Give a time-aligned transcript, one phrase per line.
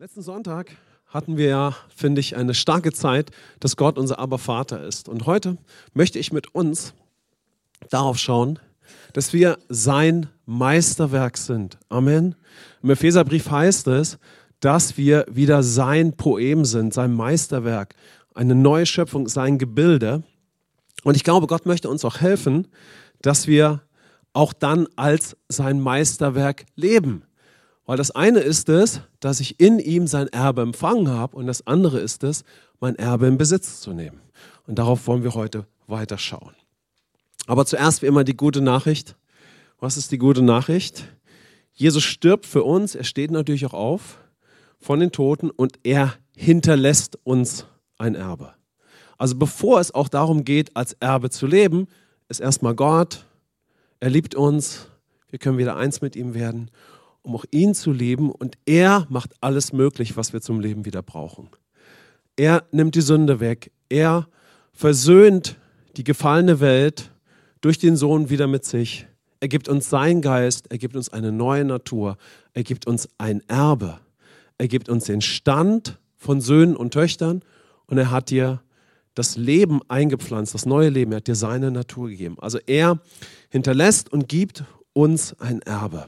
[0.00, 0.70] Letzten Sonntag
[1.08, 5.10] hatten wir ja, finde ich, eine starke Zeit, dass Gott unser Abervater ist.
[5.10, 5.58] Und heute
[5.92, 6.94] möchte ich mit uns
[7.90, 8.58] darauf schauen,
[9.12, 11.76] dass wir sein Meisterwerk sind.
[11.90, 12.34] Amen.
[12.82, 14.18] Im Epheserbrief heißt es,
[14.60, 17.94] dass wir wieder sein Poem sind, sein Meisterwerk,
[18.32, 20.22] eine neue Schöpfung, sein Gebilde.
[21.04, 22.68] Und ich glaube, Gott möchte uns auch helfen,
[23.20, 23.82] dass wir
[24.32, 27.24] auch dann als sein Meisterwerk leben.
[27.90, 31.66] Weil das eine ist es, dass ich in ihm sein Erbe empfangen habe und das
[31.66, 32.44] andere ist es,
[32.78, 34.20] mein Erbe in Besitz zu nehmen.
[34.68, 36.54] Und darauf wollen wir heute weiter schauen.
[37.48, 39.16] Aber zuerst wie immer die gute Nachricht.
[39.80, 41.02] Was ist die gute Nachricht?
[41.72, 44.18] Jesus stirbt für uns, er steht natürlich auch auf
[44.78, 47.66] von den Toten und er hinterlässt uns
[47.98, 48.54] ein Erbe.
[49.18, 51.88] Also bevor es auch darum geht, als Erbe zu leben,
[52.28, 53.26] ist erstmal Gott,
[53.98, 54.86] er liebt uns,
[55.28, 56.70] wir können wieder eins mit ihm werden
[57.22, 61.02] um auch ihn zu lieben und er macht alles möglich, was wir zum Leben wieder
[61.02, 61.48] brauchen.
[62.36, 63.70] Er nimmt die Sünde weg.
[63.88, 64.26] Er
[64.72, 65.56] versöhnt
[65.96, 67.10] die gefallene Welt
[67.60, 69.06] durch den Sohn wieder mit sich.
[69.40, 72.16] Er gibt uns seinen Geist, er gibt uns eine neue Natur,
[72.52, 73.98] er gibt uns ein Erbe,
[74.58, 77.42] er gibt uns den Stand von Söhnen und Töchtern
[77.86, 78.62] und er hat dir
[79.14, 82.36] das Leben eingepflanzt, das neue Leben, er hat dir seine Natur gegeben.
[82.38, 83.00] Also er
[83.50, 86.06] hinterlässt und gibt uns ein Erbe.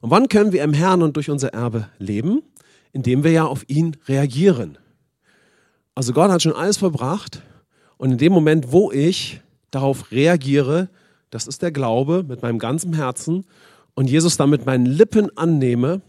[0.00, 2.42] Und wann können wir im Herrn und durch unser Erbe leben?
[2.92, 4.78] Indem wir ja auf ihn reagieren.
[5.94, 7.42] Also Gott hat schon alles verbracht
[7.98, 10.88] und in dem Moment, wo ich darauf reagiere,
[11.30, 13.44] das ist der Glaube mit meinem ganzen Herzen
[13.94, 16.00] und Jesus dann mit meinen Lippen annehme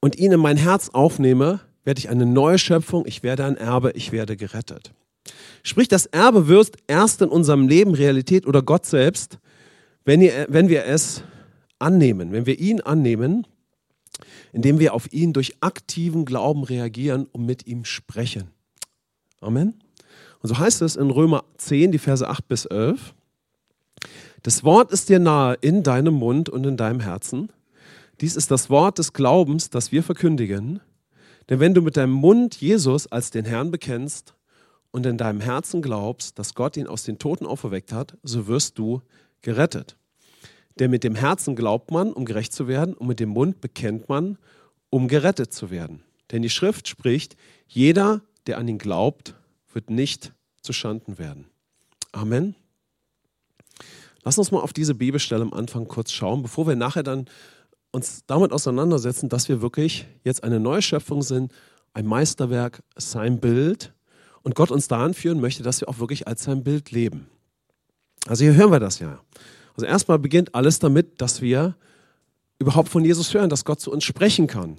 [0.00, 3.92] und ihn in mein Herz aufnehme, werde ich eine neue Schöpfung, ich werde ein Erbe,
[3.94, 4.92] ich werde gerettet.
[5.62, 9.38] Sprich, das Erbe wird erst in unserem Leben Realität oder Gott selbst,
[10.04, 11.22] wenn, ihr, wenn wir es
[11.80, 13.46] annehmen, wenn wir ihn annehmen,
[14.52, 18.50] indem wir auf ihn durch aktiven Glauben reagieren und mit ihm sprechen.
[19.40, 19.80] Amen.
[20.42, 23.14] Und so heißt es in Römer 10, die Verse 8 bis 11.
[24.42, 27.52] Das Wort ist dir nahe in deinem Mund und in deinem Herzen.
[28.20, 30.80] Dies ist das Wort des Glaubens, das wir verkündigen.
[31.48, 34.34] Denn wenn du mit deinem Mund Jesus als den Herrn bekennst
[34.90, 38.78] und in deinem Herzen glaubst, dass Gott ihn aus den Toten auferweckt hat, so wirst
[38.78, 39.02] du
[39.42, 39.96] gerettet.
[40.78, 44.08] Denn mit dem Herzen glaubt man, um gerecht zu werden, und mit dem Mund bekennt
[44.08, 44.38] man,
[44.88, 46.02] um gerettet zu werden.
[46.30, 47.36] Denn die Schrift spricht,
[47.66, 49.34] jeder, der an ihn glaubt,
[49.72, 50.32] wird nicht
[50.62, 51.46] zu Schanden werden.
[52.12, 52.54] Amen.
[54.22, 57.26] Lass uns mal auf diese Bibelstelle am Anfang kurz schauen, bevor wir nachher dann
[57.90, 61.52] uns damit auseinandersetzen, dass wir wirklich jetzt eine neue Schöpfung sind,
[61.94, 63.92] ein Meisterwerk, sein Bild
[64.42, 67.28] und Gott uns daran führen möchte, dass wir auch wirklich als sein Bild leben.
[68.26, 69.20] Also hier hören wir das ja.
[69.80, 71.74] Also erstmal beginnt alles damit, dass wir
[72.58, 74.78] überhaupt von Jesus hören, dass Gott zu uns sprechen kann.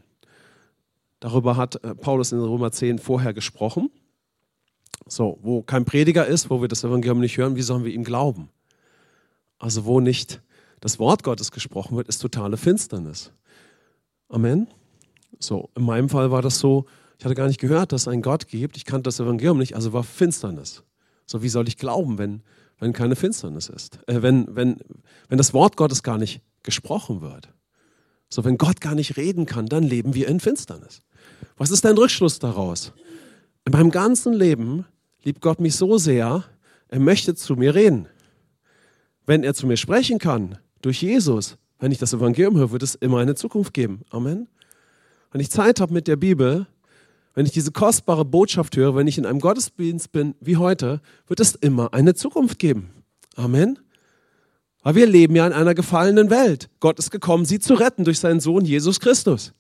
[1.20, 3.90] Darüber hat äh, Paulus in Römer 10 vorher gesprochen.
[5.08, 8.04] So, wo kein Prediger ist, wo wir das Evangelium nicht hören, wie sollen wir ihm
[8.04, 8.50] glauben?
[9.58, 10.40] Also wo nicht
[10.82, 13.32] das Wort Gottes gesprochen wird, ist totale Finsternis.
[14.30, 14.68] Amen.
[15.40, 16.86] So, in meinem Fall war das so,
[17.18, 19.74] ich hatte gar nicht gehört, dass es einen Gott gibt, ich kannte das Evangelium nicht,
[19.74, 20.84] also war Finsternis.
[21.26, 22.44] So, wie soll ich glauben, wenn,
[22.82, 24.78] wenn keine Finsternis ist, äh, wenn, wenn,
[25.30, 27.48] wenn das Wort Gottes gar nicht gesprochen wird.
[28.28, 31.02] So, wenn Gott gar nicht reden kann, dann leben wir in Finsternis.
[31.58, 32.92] Was ist dein Rückschluss daraus?
[33.66, 34.86] In meinem ganzen Leben
[35.24, 36.44] liebt Gott mich so sehr,
[36.88, 38.08] er möchte zu mir reden.
[39.26, 42.96] Wenn er zu mir sprechen kann, durch Jesus, wenn ich das Evangelium höre, wird es
[42.96, 44.02] immer eine Zukunft geben.
[44.10, 44.48] Amen.
[45.32, 46.66] Wenn ich Zeit habe mit der Bibel,
[47.34, 51.40] wenn ich diese kostbare Botschaft höre, wenn ich in einem Gottesdienst bin wie heute, wird
[51.40, 52.90] es immer eine Zukunft geben.
[53.36, 53.80] Amen.
[54.84, 56.70] Weil wir leben ja in einer gefallenen Welt.
[56.80, 59.54] Gott ist gekommen, sie zu retten durch seinen Sohn Jesus Christus.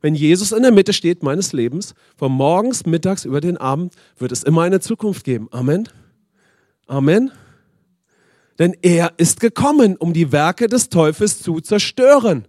[0.00, 4.32] Wenn Jesus in der Mitte steht meines Lebens, von morgens, mittags über den Abend, wird
[4.32, 5.48] es immer eine Zukunft geben.
[5.52, 5.88] Amen.
[6.86, 7.30] Amen.
[8.58, 12.46] Denn er ist gekommen, um die Werke des Teufels zu zerstören.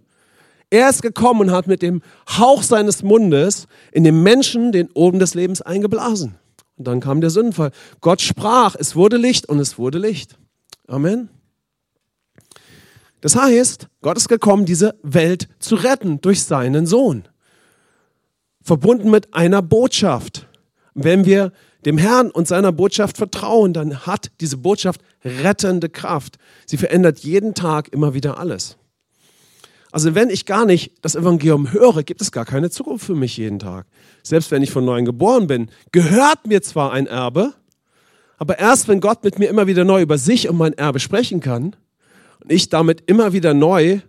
[0.70, 5.18] Er ist gekommen und hat mit dem Hauch seines Mundes in den Menschen den Oben
[5.18, 6.34] des Lebens eingeblasen.
[6.76, 7.70] Und dann kam der Sündenfall.
[8.00, 10.36] Gott sprach, es wurde Licht und es wurde Licht.
[10.88, 11.28] Amen.
[13.20, 17.24] Das heißt, Gott ist gekommen, diese Welt zu retten durch seinen Sohn.
[18.60, 20.46] Verbunden mit einer Botschaft.
[20.94, 21.52] Wenn wir
[21.84, 26.36] dem Herrn und seiner Botschaft vertrauen, dann hat diese Botschaft rettende Kraft.
[26.66, 28.76] Sie verändert jeden Tag immer wieder alles.
[29.94, 33.36] Also wenn ich gar nicht das Evangelium höre, gibt es gar keine Zukunft für mich
[33.36, 33.86] jeden Tag.
[34.24, 37.54] Selbst wenn ich von neuem geboren bin, gehört mir zwar ein Erbe,
[38.36, 41.38] aber erst wenn Gott mit mir immer wieder neu über sich und mein Erbe sprechen
[41.38, 41.76] kann
[42.42, 44.00] und ich damit immer wieder neu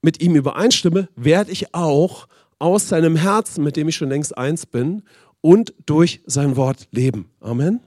[0.00, 2.28] mit ihm übereinstimme, werde ich auch
[2.60, 5.02] aus seinem Herzen, mit dem ich schon längst eins bin,
[5.40, 7.28] und durch sein Wort leben.
[7.40, 7.80] Amen.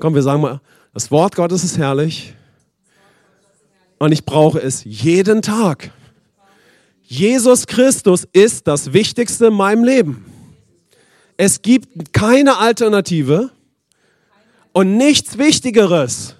[0.00, 0.60] Komm, wir sagen mal,
[0.92, 2.34] das Wort Gottes ist herrlich
[3.98, 5.92] und ich brauche es jeden Tag.
[7.02, 10.24] Jesus Christus ist das Wichtigste in meinem Leben.
[11.36, 13.50] Es gibt keine Alternative
[14.72, 16.34] und nichts Wichtigeres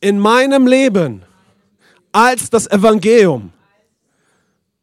[0.00, 1.22] in meinem Leben
[2.12, 3.52] als das Evangelium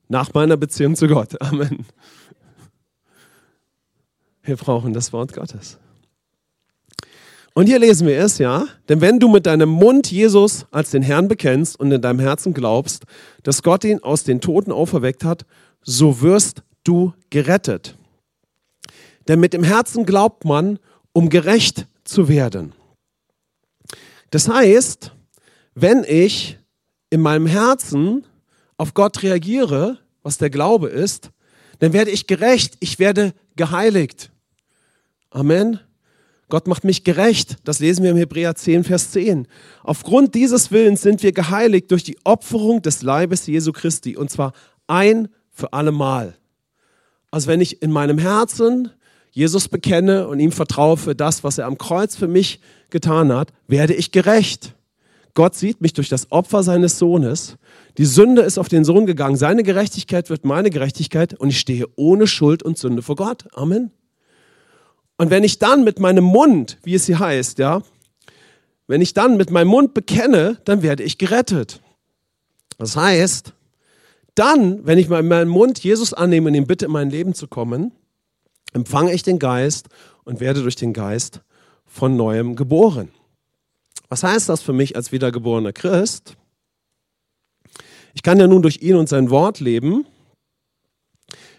[0.07, 1.39] nach meiner Beziehung zu Gott.
[1.41, 1.85] Amen.
[4.43, 5.77] Wir brauchen das Wort Gottes.
[7.57, 8.67] Und hier lesen wir es, ja.
[8.87, 12.53] Denn wenn du mit deinem Mund Jesus als den Herrn bekennst und in deinem Herzen
[12.53, 13.05] glaubst,
[13.41, 15.43] dass Gott ihn aus den Toten auferweckt hat,
[15.81, 17.97] so wirst du gerettet.
[19.27, 20.77] Denn mit dem Herzen glaubt man,
[21.13, 22.73] um gerecht zu werden.
[24.29, 25.13] Das heißt,
[25.73, 26.59] wenn ich
[27.09, 28.27] in meinem Herzen
[28.77, 31.31] auf Gott reagiere, was der Glaube ist,
[31.79, 34.29] dann werde ich gerecht, ich werde geheiligt.
[35.31, 35.79] Amen.
[36.49, 37.57] Gott macht mich gerecht.
[37.65, 39.47] Das lesen wir im Hebräer 10, Vers 10.
[39.83, 44.15] Aufgrund dieses Willens sind wir geheiligt durch die Opferung des Leibes Jesu Christi.
[44.15, 44.53] Und zwar
[44.87, 46.35] ein für alle Mal.
[47.31, 48.91] Also wenn ich in meinem Herzen
[49.31, 53.51] Jesus bekenne und ihm vertraue für das, was er am Kreuz für mich getan hat,
[53.67, 54.73] werde ich gerecht.
[55.33, 57.57] Gott sieht mich durch das Opfer seines Sohnes.
[57.99, 59.35] Die Sünde ist auf den Sohn gegangen.
[59.35, 63.45] Seine Gerechtigkeit wird meine Gerechtigkeit und ich stehe ohne Schuld und Sünde vor Gott.
[63.53, 63.91] Amen.
[65.17, 67.81] Und wenn ich dann mit meinem Mund, wie es hier heißt, ja,
[68.87, 71.81] wenn ich dann mit meinem Mund bekenne, dann werde ich gerettet.
[72.77, 73.53] Das heißt,
[74.35, 77.47] dann, wenn ich in meinem Mund Jesus annehme und ihm bitte in mein Leben zu
[77.47, 77.91] kommen,
[78.73, 79.87] empfange ich den Geist
[80.23, 81.41] und werde durch den Geist
[81.85, 83.09] von neuem geboren.
[84.09, 86.37] Was heißt das für mich als wiedergeborener Christ?
[88.13, 90.05] Ich kann ja nun durch ihn und sein Wort leben.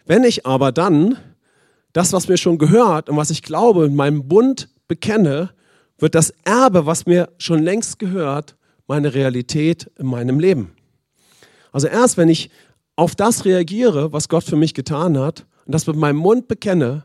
[0.06, 1.18] Wenn ich aber dann
[1.92, 5.50] das, was mir schon gehört und was ich glaube, in meinem Bund bekenne,
[5.98, 8.56] wird das Erbe, was mir schon längst gehört,
[8.86, 10.72] meine Realität in meinem Leben.
[11.72, 12.50] Also erst wenn ich
[12.96, 17.04] auf das reagiere, was Gott für mich getan hat und das mit meinem Mund bekenne,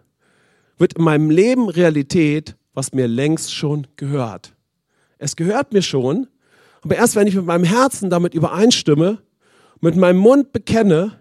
[0.77, 4.53] wird in meinem Leben Realität, was mir längst schon gehört.
[5.17, 6.27] Es gehört mir schon,
[6.81, 9.19] aber erst wenn ich mit meinem Herzen damit übereinstimme,
[9.81, 11.17] mit meinem Mund bekenne,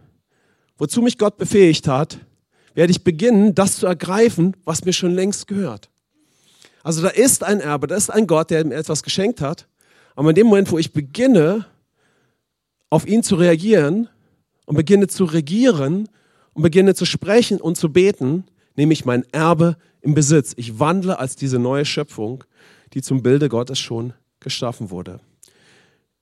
[0.78, 2.18] wozu mich Gott befähigt hat,
[2.74, 5.90] werde ich beginnen, das zu ergreifen, was mir schon längst gehört.
[6.82, 9.68] Also da ist ein Erbe, da ist ein Gott, der mir etwas geschenkt hat.
[10.14, 11.66] Aber in dem Moment, wo ich beginne,
[12.90, 14.08] auf ihn zu reagieren
[14.66, 16.08] und beginne zu regieren
[16.52, 18.44] und beginne zu sprechen und zu beten,
[18.76, 20.52] nehme ich mein Erbe im Besitz.
[20.56, 22.44] Ich wandle als diese neue Schöpfung,
[22.92, 25.20] die zum Bilde Gottes schon geschaffen wurde.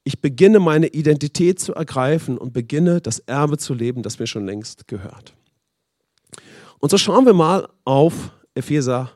[0.05, 4.47] Ich beginne meine Identität zu ergreifen und beginne das Erbe zu leben, das mir schon
[4.47, 5.35] längst gehört.
[6.81, 9.11] Und so schauen wir mal auf Epheser,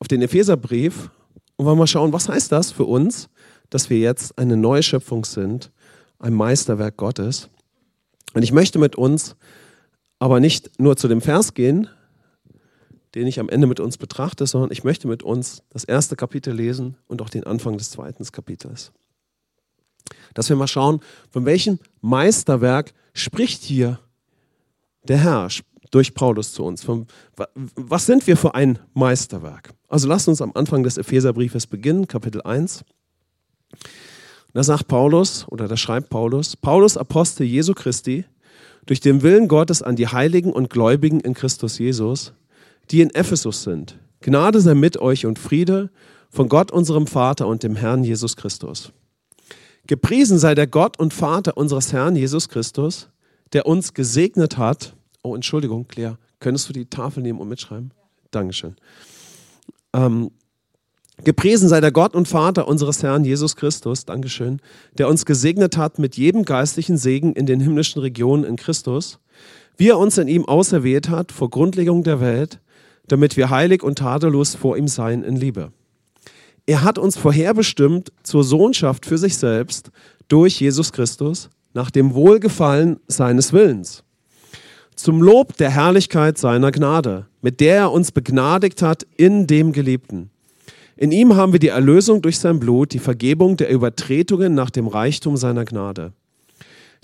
[0.00, 1.10] auf den Epheserbrief
[1.56, 3.28] und wollen mal schauen, was heißt das für uns,
[3.70, 5.70] dass wir jetzt eine neue Schöpfung sind,
[6.18, 7.48] ein Meisterwerk Gottes.
[8.34, 9.36] Und ich möchte mit uns
[10.18, 11.88] aber nicht nur zu dem Vers gehen,
[13.14, 16.52] den ich am Ende mit uns betrachte, sondern ich möchte mit uns das erste Kapitel
[16.52, 18.92] lesen und auch den Anfang des zweiten Kapitels.
[20.34, 21.00] Dass wir mal schauen,
[21.30, 23.98] von welchem Meisterwerk spricht hier
[25.04, 25.48] der Herr,
[25.90, 26.86] durch Paulus zu uns.
[27.74, 29.70] Was sind wir für ein Meisterwerk?
[29.88, 32.84] Also lasst uns am Anfang des Epheserbriefes beginnen, Kapitel 1.
[34.52, 38.24] Da sagt Paulus, oder da schreibt Paulus, Paulus Apostel Jesu Christi,
[38.86, 42.32] durch den Willen Gottes an die Heiligen und Gläubigen in Christus Jesus,
[42.90, 43.98] die in Ephesus sind.
[44.20, 45.90] Gnade sei mit euch und Friede
[46.30, 48.92] von Gott, unserem Vater und dem Herrn Jesus Christus.
[49.86, 53.08] Gepriesen sei der Gott und Vater unseres Herrn Jesus Christus,
[53.52, 57.92] der uns gesegnet hat Oh, Entschuldigung, Claire, könntest du die Tafel nehmen und mitschreiben?
[57.96, 58.02] Ja.
[58.30, 58.76] Dankeschön.
[59.92, 60.30] Ähm,
[61.24, 64.60] Gepriesen sei der Gott und Vater unseres Herrn Jesus Christus, Dankeschön,
[64.96, 69.18] der uns gesegnet hat mit jedem geistlichen Segen in den himmlischen Regionen in Christus,
[69.76, 72.60] wie er uns in ihm auserwählt hat vor Grundlegung der Welt,
[73.08, 75.72] damit wir heilig und tadellos vor ihm seien in Liebe.
[76.66, 79.90] Er hat uns vorherbestimmt zur Sohnschaft für sich selbst
[80.28, 84.04] durch Jesus Christus nach dem Wohlgefallen seines Willens
[84.98, 90.30] zum Lob der Herrlichkeit seiner Gnade, mit der er uns begnadigt hat in dem Geliebten.
[90.96, 94.88] In ihm haben wir die Erlösung durch sein Blut, die Vergebung der Übertretungen nach dem
[94.88, 96.12] Reichtum seiner Gnade,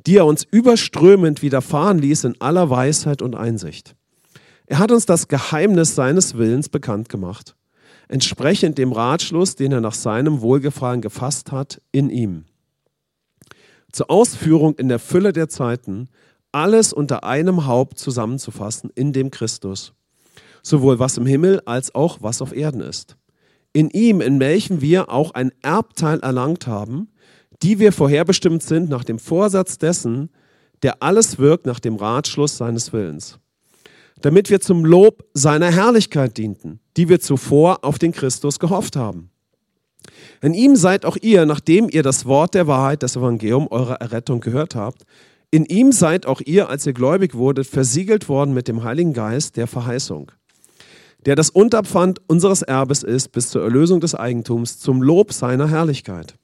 [0.07, 3.95] die er uns überströmend widerfahren ließ in aller Weisheit und Einsicht.
[4.67, 7.55] Er hat uns das Geheimnis seines Willens bekannt gemacht,
[8.09, 12.45] entsprechend dem Ratschluss, den er nach seinem Wohlgefallen gefasst hat in ihm
[13.95, 16.09] zur Ausführung in der Fülle der Zeiten,
[16.55, 19.93] alles unter einem Haupt zusammenzufassen in dem Christus,
[20.63, 23.17] sowohl was im Himmel als auch was auf Erden ist.
[23.73, 27.09] In ihm, in welchem wir auch ein Erbteil erlangt haben,
[27.63, 30.31] die wir vorherbestimmt sind nach dem Vorsatz dessen,
[30.83, 33.39] der alles wirkt nach dem Ratschluss seines Willens,
[34.21, 39.31] damit wir zum Lob seiner Herrlichkeit dienten, die wir zuvor auf den Christus gehofft haben.
[40.41, 44.41] In ihm seid auch ihr, nachdem ihr das Wort der Wahrheit, das Evangelium eurer Errettung
[44.41, 45.05] gehört habt,
[45.55, 49.57] in ihm seid auch ihr, als ihr gläubig wurdet, versiegelt worden mit dem Heiligen Geist
[49.57, 50.33] der Verheißung,
[51.27, 56.35] der das Unterpfand unseres Erbes ist bis zur Erlösung des Eigentums zum Lob seiner Herrlichkeit.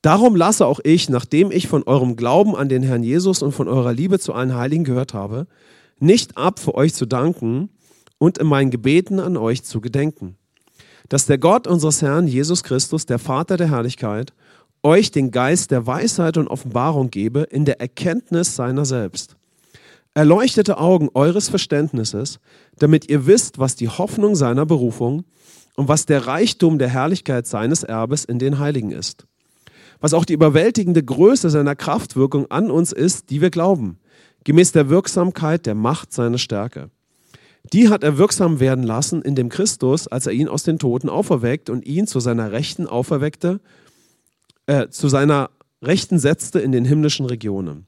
[0.00, 3.66] Darum lasse auch ich, nachdem ich von eurem Glauben an den Herrn Jesus und von
[3.66, 5.48] eurer Liebe zu allen Heiligen gehört habe,
[5.98, 7.68] nicht ab, für euch zu danken
[8.18, 10.36] und in meinen Gebeten an euch zu gedenken
[11.10, 14.32] dass der Gott unseres Herrn Jesus Christus, der Vater der Herrlichkeit,
[14.82, 19.36] euch den Geist der Weisheit und Offenbarung gebe in der Erkenntnis seiner selbst.
[20.14, 22.40] Erleuchtete Augen eures Verständnisses,
[22.78, 25.24] damit ihr wisst, was die Hoffnung seiner Berufung
[25.76, 29.26] und was der Reichtum der Herrlichkeit seines Erbes in den Heiligen ist.
[30.00, 33.98] Was auch die überwältigende Größe seiner Kraftwirkung an uns ist, die wir glauben,
[34.44, 36.90] gemäß der Wirksamkeit der Macht seiner Stärke
[37.72, 41.08] die hat er wirksam werden lassen in dem Christus, als er ihn aus den Toten
[41.08, 43.60] auferweckt und ihn zu seiner Rechten auferweckte,
[44.70, 45.50] äh, zu seiner
[45.82, 47.86] Rechten setzte in den himmlischen Regionen.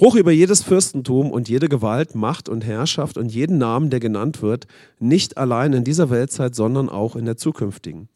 [0.00, 4.40] Hoch über jedes Fürstentum und jede Gewalt, Macht und Herrschaft und jeden Namen, der genannt
[4.40, 4.66] wird,
[4.98, 8.08] nicht allein in dieser Weltzeit, sondern auch in der zukünftigen.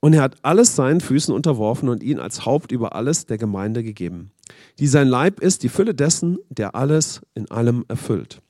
[0.00, 3.82] Und er hat alles seinen Füßen unterworfen und ihn als Haupt über alles der Gemeinde
[3.82, 4.30] gegeben,
[4.78, 8.42] die sein Leib ist, die Fülle dessen, der alles in allem erfüllt.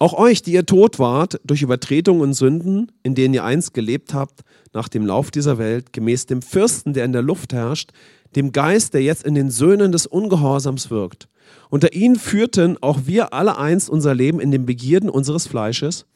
[0.00, 4.12] Auch euch, die ihr tot wart durch Übertretungen und Sünden, in denen ihr einst gelebt
[4.12, 4.42] habt,
[4.74, 7.90] nach dem Lauf dieser Welt, gemäß dem Fürsten, der in der Luft herrscht,
[8.36, 11.28] dem Geist, der jetzt in den Söhnen des Ungehorsams wirkt.
[11.70, 16.06] Unter ihnen führten auch wir alle einst unser Leben in den Begierden unseres Fleisches,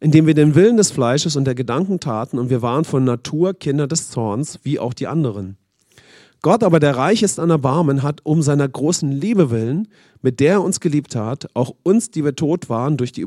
[0.00, 3.54] indem wir den Willen des Fleisches und der Gedanken taten, und wir waren von Natur
[3.54, 5.56] Kinder des Zorns, wie auch die anderen.
[6.40, 9.86] Gott aber, der reich ist an Erbarmen, hat um seiner großen Liebe willen,
[10.22, 13.24] mit der er uns geliebt hat, auch uns, die wir tot waren, durch die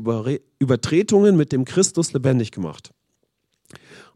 [0.58, 2.90] Übertretungen mit dem Christus lebendig gemacht.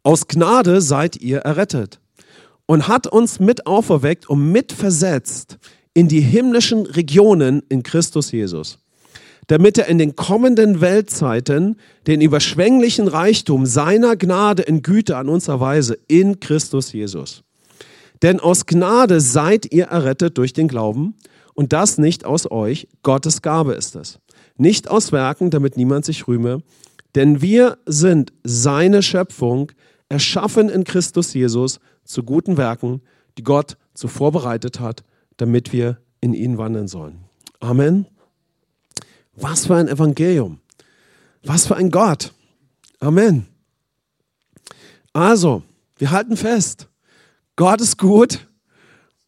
[0.03, 2.01] Aus Gnade seid ihr errettet
[2.67, 5.59] und hat uns mit auferweckt und mit versetzt
[5.93, 8.79] in die himmlischen Regionen in Christus Jesus,
[9.49, 11.77] damit er in den kommenden Weltzeiten
[12.07, 17.43] den überschwänglichen Reichtum seiner Gnade in Güte an uns erweise in Christus Jesus.
[18.23, 21.15] Denn aus Gnade seid ihr errettet durch den Glauben
[21.55, 24.19] und das nicht aus euch, Gottes Gabe ist es.
[24.57, 26.63] Nicht aus Werken, damit niemand sich rühme,
[27.15, 29.73] denn wir sind seine Schöpfung,
[30.11, 33.01] erschaffen in Christus Jesus zu guten Werken,
[33.39, 35.05] die Gott zuvor bereitet hat,
[35.39, 37.25] damit wir in ihn wandeln sollen.
[37.61, 38.07] Amen.
[39.35, 40.61] Was für ein Evangelium.
[41.45, 42.35] Was für ein Gott.
[42.99, 43.47] Amen.
[45.15, 45.63] Also,
[45.97, 46.89] wir halten fest.
[47.57, 48.47] Gott ist gut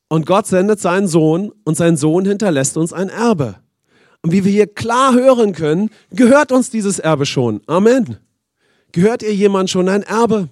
[0.09, 3.57] und Gott sendet seinen Sohn und sein Sohn hinterlässt uns ein Erbe.
[4.23, 7.61] Und wie wir hier klar hören können, gehört uns dieses Erbe schon.
[7.67, 8.19] Amen.
[8.93, 10.49] Gehört ihr jemand schon ein Erbe?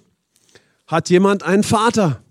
[0.91, 2.21] Hat jemand einen Vater?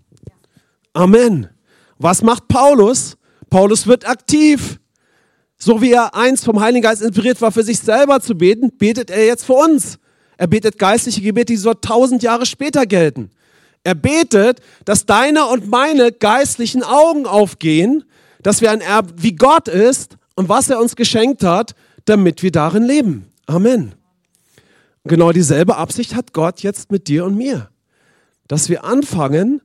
[0.93, 1.49] Amen.
[1.97, 3.17] Was macht Paulus?
[3.49, 4.79] Paulus wird aktiv.
[5.57, 9.09] So wie er einst vom Heiligen Geist inspiriert war, für sich selber zu beten, betet
[9.09, 9.97] er jetzt für uns.
[10.37, 13.31] Er betet geistliche Gebete, die so tausend Jahre später gelten.
[13.83, 18.03] Er betet, dass deine und meine geistlichen Augen aufgehen,
[18.43, 21.73] dass wir ein Erb wie Gott ist und was er uns geschenkt hat,
[22.05, 23.25] damit wir darin leben.
[23.47, 23.95] Amen.
[25.03, 27.70] Genau dieselbe Absicht hat Gott jetzt mit dir und mir.
[28.51, 29.61] Dass wir anfangen,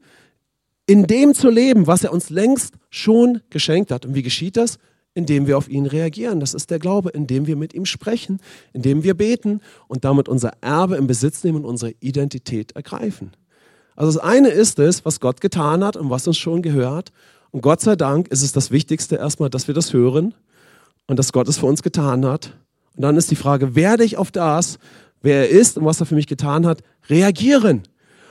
[0.87, 4.07] in dem zu leben, was er uns längst schon geschenkt hat.
[4.07, 4.79] Und wie geschieht das?
[5.13, 6.39] Indem wir auf ihn reagieren.
[6.39, 8.39] Das ist der Glaube, indem wir mit ihm sprechen,
[8.73, 13.33] indem wir beten und damit unser Erbe in Besitz nehmen und unsere Identität ergreifen.
[13.97, 17.11] Also das eine ist es, was Gott getan hat und was uns schon gehört.
[17.51, 20.33] Und Gott sei Dank ist es das Wichtigste erstmal, dass wir das hören
[21.09, 22.57] und dass Gott es für uns getan hat.
[22.95, 24.79] Und dann ist die Frage, werde ich auf das,
[25.23, 27.83] wer er ist und was er für mich getan hat, reagieren?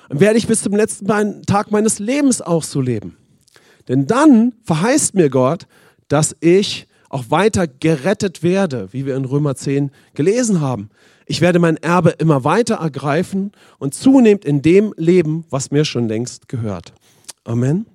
[0.10, 3.18] Und werde ich bis zum letzten Tag meines Lebens auch so leben?
[3.88, 5.68] Denn dann verheißt mir Gott,
[6.08, 10.90] dass ich auch weiter gerettet werde, wie wir in Römer 10 gelesen haben.
[11.28, 16.08] Ich werde mein Erbe immer weiter ergreifen und zunehmend in dem leben, was mir schon
[16.08, 16.94] längst gehört.
[17.44, 17.86] Amen.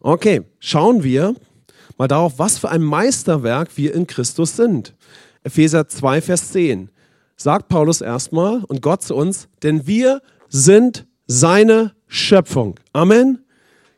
[0.00, 1.34] Okay, schauen wir
[1.98, 4.94] mal darauf, was für ein Meisterwerk wir in Christus sind.
[5.44, 6.88] Epheser 2, Vers 10
[7.36, 12.78] sagt Paulus erstmal und Gott zu uns, denn wir sind seine Schöpfung.
[12.92, 13.44] Amen.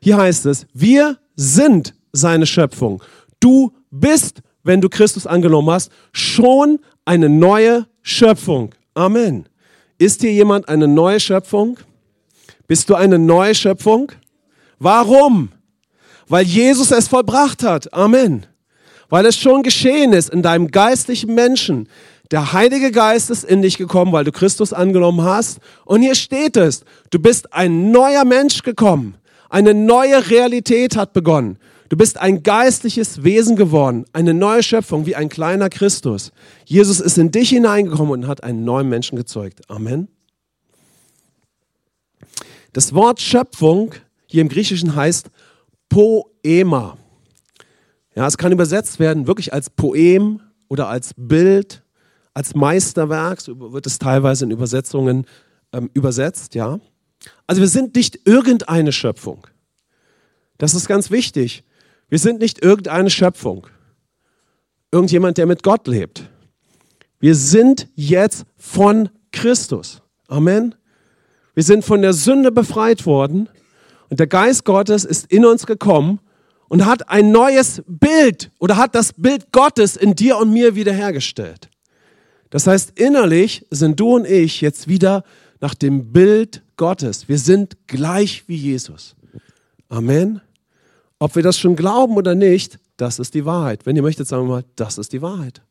[0.01, 3.03] Hier heißt es, wir sind seine Schöpfung.
[3.41, 8.75] Du bist, wenn du Christus angenommen hast, schon eine neue Schöpfung.
[8.95, 9.49] Amen.
[9.99, 11.79] Ist hier jemand eine neue Schöpfung?
[12.69, 14.13] Bist du eine neue Schöpfung?
[14.79, 15.51] Warum?
[16.29, 17.93] Weil Jesus es vollbracht hat.
[17.93, 18.47] Amen.
[19.09, 21.89] Weil es schon geschehen ist in deinem geistlichen Menschen.
[22.31, 25.59] Der Heilige Geist ist in dich gekommen, weil du Christus angenommen hast.
[25.85, 29.17] Und hier steht es, du bist ein neuer Mensch gekommen.
[29.51, 31.59] Eine neue Realität hat begonnen.
[31.91, 36.33] Du bist ein geistliches Wesen geworden, eine neue Schöpfung wie ein kleiner Christus.
[36.65, 39.61] Jesus ist in dich hineingekommen und hat einen neuen Menschen gezeugt.
[39.71, 40.09] Amen.
[42.73, 43.95] Das Wort Schöpfung
[44.27, 45.31] hier im Griechischen heißt
[45.89, 46.97] Poema.
[48.17, 51.84] Ja, es kann übersetzt werden wirklich als Poem oder als Bild,
[52.35, 55.27] als Meisterwerk, so wird es teilweise in Übersetzungen
[55.73, 56.81] ähm, übersetzt, ja.
[57.47, 59.47] Also wir sind nicht irgendeine Schöpfung.
[60.59, 61.65] Das ist ganz wichtig.
[62.09, 63.67] Wir sind nicht irgendeine Schöpfung.
[64.91, 66.29] Irgendjemand, der mit Gott lebt.
[67.19, 70.03] Wir sind jetzt von Christus.
[70.29, 70.75] Amen.
[71.55, 73.49] Wir sind von der Sünde befreit worden
[74.11, 76.21] und der Geist Gottes ist in uns gekommen
[76.69, 81.69] und hat ein neues Bild oder hat das Bild Gottes in dir und mir wiederhergestellt.
[82.55, 85.25] Das heißt, innerlich sind du und ich jetzt wieder
[85.61, 87.29] nach dem Bild Gottes.
[87.29, 89.17] Wir sind gleich wie Jesus.
[89.89, 90.41] Amen.
[91.19, 93.87] Ob wir das schon glauben oder nicht, das ist die Wahrheit.
[93.87, 95.63] Wenn ihr möchtet, sagen wir mal, das ist die Wahrheit.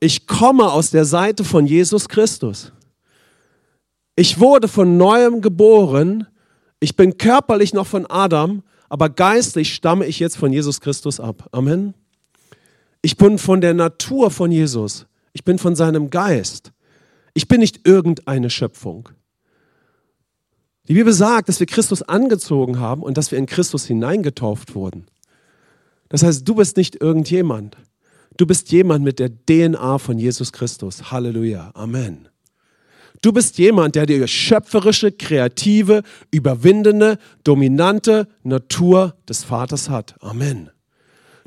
[0.00, 2.72] Ich komme aus der Seite von Jesus Christus.
[4.16, 6.26] Ich wurde von neuem geboren.
[6.80, 11.48] Ich bin körperlich noch von Adam, aber geistlich stamme ich jetzt von Jesus Christus ab.
[11.52, 11.94] Amen.
[13.00, 15.06] Ich bin von der Natur von Jesus.
[15.32, 16.72] Ich bin von seinem Geist.
[17.34, 19.08] Ich bin nicht irgendeine Schöpfung.
[20.88, 25.06] Die Bibel sagt, dass wir Christus angezogen haben und dass wir in Christus hineingetauft wurden.
[26.08, 27.76] Das heißt, du bist nicht irgendjemand.
[28.36, 31.12] Du bist jemand mit der DNA von Jesus Christus.
[31.12, 31.70] Halleluja.
[31.74, 32.28] Amen.
[33.22, 40.16] Du bist jemand, der die schöpferische, kreative, überwindende, dominante Natur des Vaters hat.
[40.20, 40.70] Amen.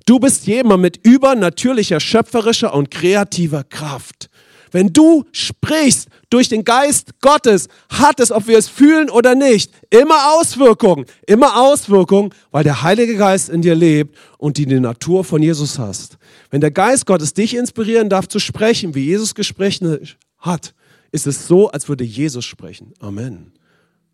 [0.06, 4.30] Du bist jemand mit übernatürlicher, schöpferischer und kreativer Kraft.
[4.72, 9.72] Wenn du sprichst durch den Geist Gottes, hat es, ob wir es fühlen oder nicht,
[9.92, 11.06] immer Auswirkungen.
[11.28, 16.18] Immer Auswirkungen, weil der Heilige Geist in dir lebt und die Natur von Jesus hast.
[16.50, 20.00] Wenn der Geist Gottes dich inspirieren darf zu sprechen, wie Jesus gesprochen
[20.40, 20.74] hat,
[21.12, 22.94] ist es so, als würde Jesus sprechen.
[23.00, 23.54] Amen.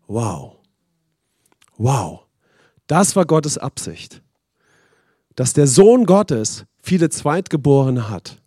[0.06, 0.58] Wow.
[1.78, 2.20] Wow.
[2.86, 4.22] Das war Gottes Absicht
[5.40, 8.42] dass der Sohn Gottes viele Zweitgeborene hat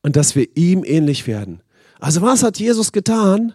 [0.00, 1.60] und dass wir ihm ähnlich werden.
[1.98, 3.52] Also was hat Jesus getan?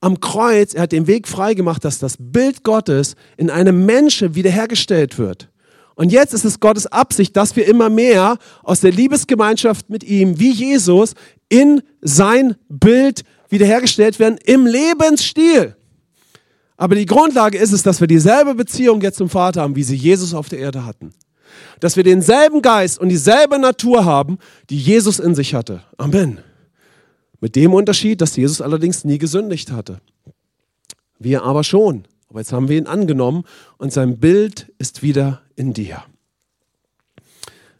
[0.00, 5.18] Am Kreuz, er hat den Weg freigemacht, dass das Bild Gottes in einem Menschen wiederhergestellt
[5.18, 5.50] wird.
[5.94, 10.40] Und jetzt ist es Gottes Absicht, dass wir immer mehr aus der Liebesgemeinschaft mit ihm,
[10.40, 11.12] wie Jesus,
[11.50, 15.76] in sein Bild wiederhergestellt werden im Lebensstil.
[16.78, 19.96] Aber die Grundlage ist es, dass wir dieselbe Beziehung jetzt zum Vater haben, wie sie
[19.96, 21.12] Jesus auf der Erde hatten
[21.80, 25.82] dass wir denselben Geist und dieselbe Natur haben, die Jesus in sich hatte.
[25.96, 26.38] Amen.
[27.40, 30.00] Mit dem Unterschied, dass Jesus allerdings nie gesündigt hatte.
[31.18, 32.04] Wir aber schon.
[32.28, 33.44] Aber jetzt haben wir ihn angenommen
[33.78, 36.04] und sein Bild ist wieder in dir.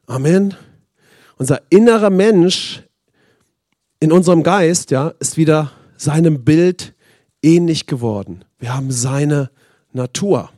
[0.07, 0.55] Amen.
[1.37, 2.83] Unser innerer Mensch
[4.01, 6.95] in unserem Geist, ja, ist wieder seinem Bild
[7.43, 8.45] ähnlich geworden.
[8.59, 9.51] Wir haben seine
[9.93, 10.51] Natur.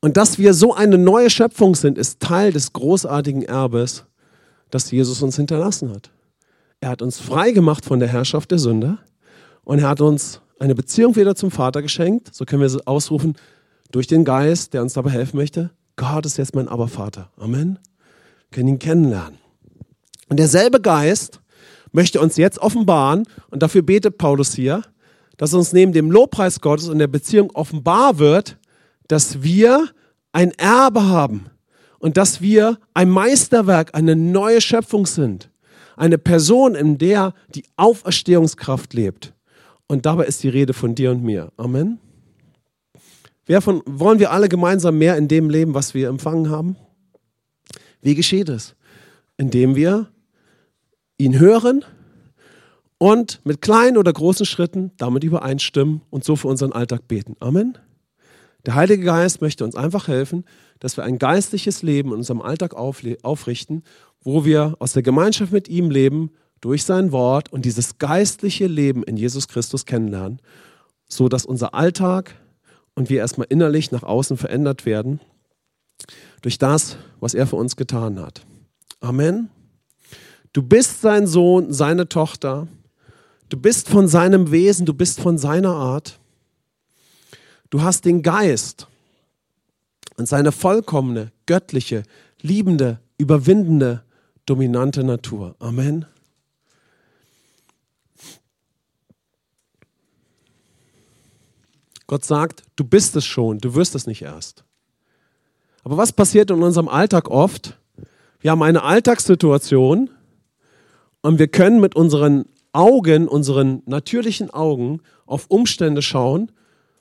[0.00, 4.04] Und dass wir so eine neue Schöpfung sind, ist Teil des großartigen Erbes,
[4.70, 6.10] das Jesus uns hinterlassen hat.
[6.80, 8.98] Er hat uns frei gemacht von der Herrschaft der Sünde
[9.64, 12.34] und er hat uns eine Beziehung wieder zum Vater geschenkt.
[12.34, 13.36] So können wir es ausrufen
[13.90, 15.70] durch den Geist, der uns dabei helfen möchte.
[15.96, 17.30] Gott ist jetzt mein Abervater.
[17.36, 17.78] Amen.
[18.48, 19.38] Wir können ihn kennenlernen.
[20.28, 21.40] Und derselbe Geist
[21.92, 24.82] möchte uns jetzt offenbaren, und dafür betet Paulus hier,
[25.36, 28.56] dass uns neben dem Lobpreis Gottes und der Beziehung offenbar wird,
[29.10, 29.88] dass wir
[30.32, 31.46] ein Erbe haben
[31.98, 35.50] und dass wir ein Meisterwerk, eine neue Schöpfung sind.
[35.96, 39.34] Eine Person, in der die Auferstehungskraft lebt.
[39.88, 41.52] Und dabei ist die Rede von dir und mir.
[41.56, 41.98] Amen.
[43.46, 46.76] Wer von, wollen wir alle gemeinsam mehr in dem leben, was wir empfangen haben?
[48.00, 48.76] Wie geschieht es?
[49.36, 50.06] Indem wir
[51.18, 51.84] ihn hören
[52.98, 57.34] und mit kleinen oder großen Schritten damit übereinstimmen und so für unseren Alltag beten.
[57.40, 57.76] Amen.
[58.66, 60.44] Der Heilige Geist möchte uns einfach helfen,
[60.78, 63.82] dass wir ein geistliches Leben in unserem Alltag aufrichten,
[64.22, 69.02] wo wir aus der Gemeinschaft mit ihm leben, durch sein Wort und dieses geistliche Leben
[69.02, 70.40] in Jesus Christus kennenlernen,
[71.08, 72.34] so dass unser Alltag
[72.94, 75.20] und wir erstmal innerlich nach außen verändert werden
[76.42, 78.44] durch das, was er für uns getan hat.
[79.00, 79.50] Amen.
[80.52, 82.68] Du bist sein Sohn, seine Tochter.
[83.48, 86.19] Du bist von seinem Wesen, du bist von seiner Art.
[87.70, 88.88] Du hast den Geist
[90.16, 92.02] und seine vollkommene, göttliche,
[92.42, 94.02] liebende, überwindende,
[94.44, 95.54] dominante Natur.
[95.60, 96.04] Amen.
[102.08, 104.64] Gott sagt, du bist es schon, du wirst es nicht erst.
[105.84, 107.78] Aber was passiert in unserem Alltag oft?
[108.40, 110.10] Wir haben eine Alltagssituation
[111.22, 116.50] und wir können mit unseren Augen, unseren natürlichen Augen auf Umstände schauen.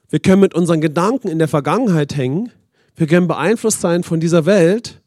[0.10, 2.52] Wir können mit unseren Gedanken in der Vergangenheit hängen.
[2.96, 5.02] Wir können beeinflusst sein von dieser Welt.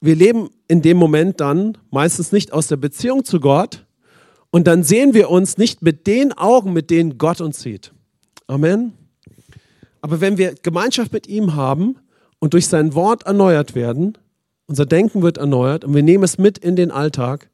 [0.00, 3.84] Wir leben in dem Moment dann meistens nicht aus der Beziehung zu Gott
[4.50, 7.92] und dann sehen wir uns nicht mit den Augen, mit denen Gott uns sieht.
[8.46, 8.92] Amen.
[10.00, 11.96] Aber wenn wir Gemeinschaft mit ihm haben
[12.38, 14.16] und durch sein Wort erneuert werden,
[14.66, 17.50] unser Denken wird erneuert und wir nehmen es mit in den Alltag,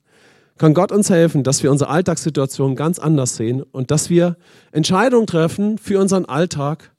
[0.61, 4.37] kann Gott uns helfen, dass wir unsere Alltagssituation ganz anders sehen und dass wir
[4.73, 6.93] Entscheidungen treffen für unseren Alltag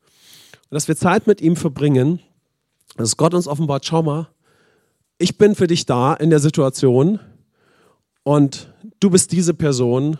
[0.72, 2.22] und dass wir Zeit mit ihm verbringen,
[2.98, 4.30] dass Gott uns offenbart, schau mal,
[5.20, 7.20] ich bin für dich da in der Situation
[8.24, 10.18] und du bist diese Person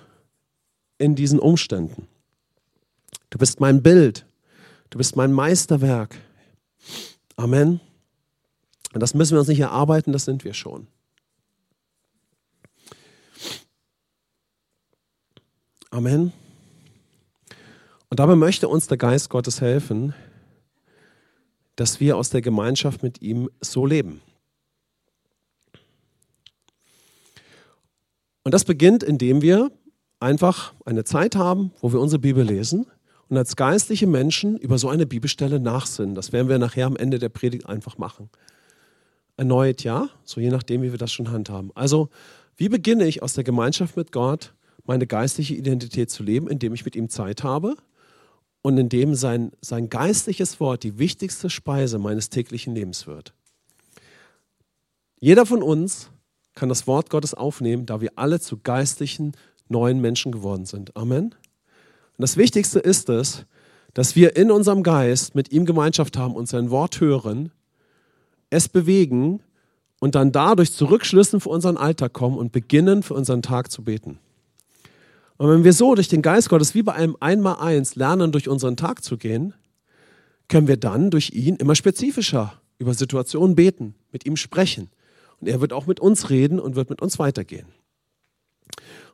[1.00, 2.08] in diesen Umständen.
[3.32, 4.28] Du bist mein Bild,
[4.92, 6.16] du bist mein Meisterwerk.
[7.38, 7.80] Amen.
[8.94, 10.86] Und das müssen wir uns nicht erarbeiten, das sind wir schon.
[15.94, 16.32] Amen.
[18.10, 20.14] Und dabei möchte uns der Geist Gottes helfen,
[21.76, 24.22] dass wir aus der Gemeinschaft mit ihm so leben.
[28.44, 29.70] Und das beginnt, indem wir
[30.22, 32.88] einfach eine Zeit haben, wo wir unsere Bibel lesen
[33.28, 36.16] und als geistliche Menschen über so eine Bibelstelle nachsinnen.
[36.16, 38.30] Das werden wir nachher am Ende der Predigt einfach machen.
[39.36, 41.72] Erneut, ja, so je nachdem, wie wir das schon handhaben.
[41.76, 42.10] Also,
[42.56, 44.54] wie beginne ich aus der Gemeinschaft mit Gott
[44.86, 47.76] meine geistliche Identität zu leben, indem ich mit ihm Zeit habe
[48.62, 53.34] und indem sein, sein geistliches Wort die wichtigste Speise meines täglichen Lebens wird.
[55.20, 56.10] Jeder von uns
[56.56, 59.34] kann das Wort Gottes aufnehmen, da wir alle zu geistlichen
[59.68, 60.96] neuen Menschen geworden sind.
[60.96, 61.26] Amen.
[61.26, 61.34] Und
[62.18, 63.46] das Wichtigste ist es,
[63.94, 67.52] dass wir in unserem Geist mit ihm Gemeinschaft haben und sein Wort hören,
[68.50, 69.42] es bewegen
[70.00, 74.20] und dann dadurch zurückschlüssen für unseren Alltag kommen und beginnen für unseren Tag zu beten.
[75.42, 78.78] Und wenn wir so durch den Geist Gottes wie bei einem Einmaleins lernen, durch unseren
[78.78, 79.56] Tag zu gehen,
[80.50, 84.92] können wir dann durch ihn immer spezifischer über Situationen beten, mit ihm sprechen.
[85.40, 87.66] Und er wird auch mit uns reden und wird mit uns weitergehen.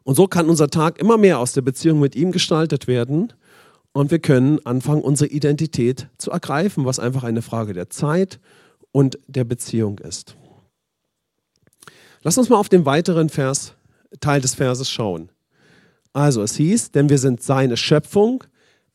[0.03, 3.31] Und so kann unser Tag immer mehr aus der Beziehung mit ihm gestaltet werden
[3.93, 8.41] und wir können anfangen, unsere Identität zu ergreifen, was einfach eine Frage der Zeit
[8.91, 10.35] und der Beziehung ist.
[12.21, 13.75] Lass uns mal auf den weiteren Vers,
[14.19, 15.29] Teil des Verses schauen.
[16.17, 18.43] Also es hieß, denn wir sind seine Schöpfung,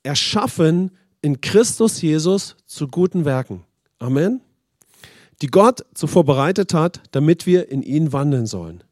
[0.02, 3.62] erschaffen in Christus Jesus zu guten Werken.
[4.00, 4.40] Amen.
[5.40, 8.82] Die Gott zuvor bereitet hat, damit wir in ihn wandeln sollen.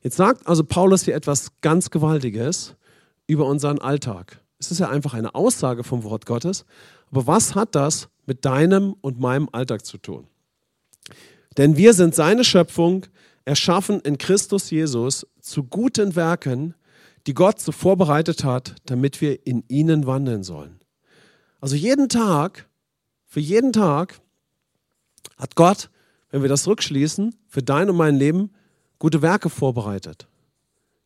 [0.00, 2.76] Jetzt sagt also Paulus hier etwas ganz Gewaltiges
[3.26, 4.40] über unseren Alltag.
[4.60, 6.64] Es ist ja einfach eine Aussage vom Wort Gottes.
[7.10, 10.28] Aber was hat das mit deinem und meinem Alltag zu tun?
[11.58, 13.06] Denn wir sind seine Schöpfung,
[13.44, 16.76] erschaffen in Christus Jesus zu guten Werken,
[17.26, 20.80] die Gott so vorbereitet hat, damit wir in ihnen wandeln sollen.
[21.60, 22.68] Also jeden Tag,
[23.26, 24.20] für jeden Tag
[25.36, 25.90] hat Gott,
[26.30, 28.50] wenn wir das rückschließen, für dein und mein Leben
[28.98, 30.26] gute Werke vorbereitet.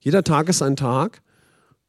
[0.00, 1.22] Jeder Tag ist ein Tag,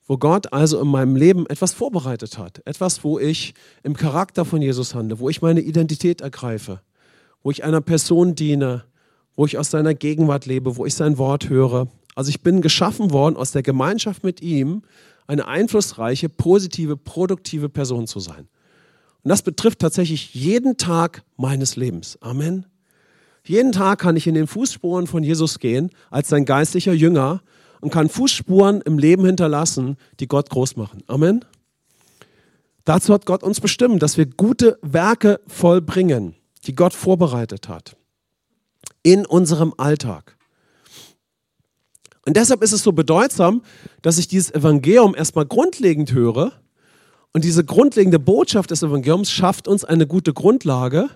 [0.05, 2.61] wo Gott also in meinem Leben etwas vorbereitet hat.
[2.65, 6.81] Etwas, wo ich im Charakter von Jesus handle, wo ich meine Identität ergreife,
[7.43, 8.85] wo ich einer Person diene,
[9.35, 13.11] wo ich aus seiner Gegenwart lebe, wo ich sein Wort höre, also ich bin geschaffen
[13.11, 14.81] worden, aus der Gemeinschaft mit ihm
[15.27, 18.47] eine einflussreiche, positive, produktive Person zu sein.
[19.21, 22.17] Und das betrifft tatsächlich jeden Tag meines Lebens.
[22.19, 22.65] Amen.
[23.43, 27.43] Jeden Tag kann ich in den Fußspuren von Jesus gehen als sein geistlicher Jünger
[27.81, 31.03] und kann Fußspuren im Leben hinterlassen, die Gott groß machen.
[31.05, 31.45] Amen.
[32.83, 36.33] Dazu hat Gott uns bestimmt, dass wir gute Werke vollbringen,
[36.65, 37.95] die Gott vorbereitet hat.
[39.03, 40.36] In unserem Alltag.
[42.27, 43.61] Und deshalb ist es so bedeutsam,
[44.01, 46.51] dass ich dieses Evangelium erstmal grundlegend höre.
[47.31, 51.09] Und diese grundlegende Botschaft des Evangeliums schafft uns eine gute Grundlage,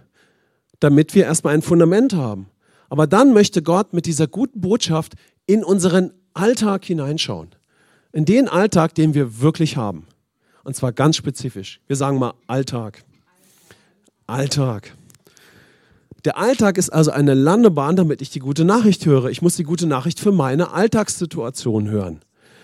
[0.79, 2.47] damit wir erstmal ein Fundament haben.
[2.87, 5.15] Aber dann möchte Gott mit dieser guten Botschaft
[5.47, 7.49] in unseren Alltag hineinschauen.
[8.13, 10.07] In den Alltag, den wir wirklich haben.
[10.63, 11.81] Und zwar ganz spezifisch.
[11.87, 13.03] Wir sagen mal Alltag.
[14.27, 14.93] Alltag.
[16.25, 19.29] Der Alltag ist also eine Landebahn, damit ich die gute Nachricht höre.
[19.29, 22.21] Ich muss die gute Nachricht für meine Alltagssituation hören.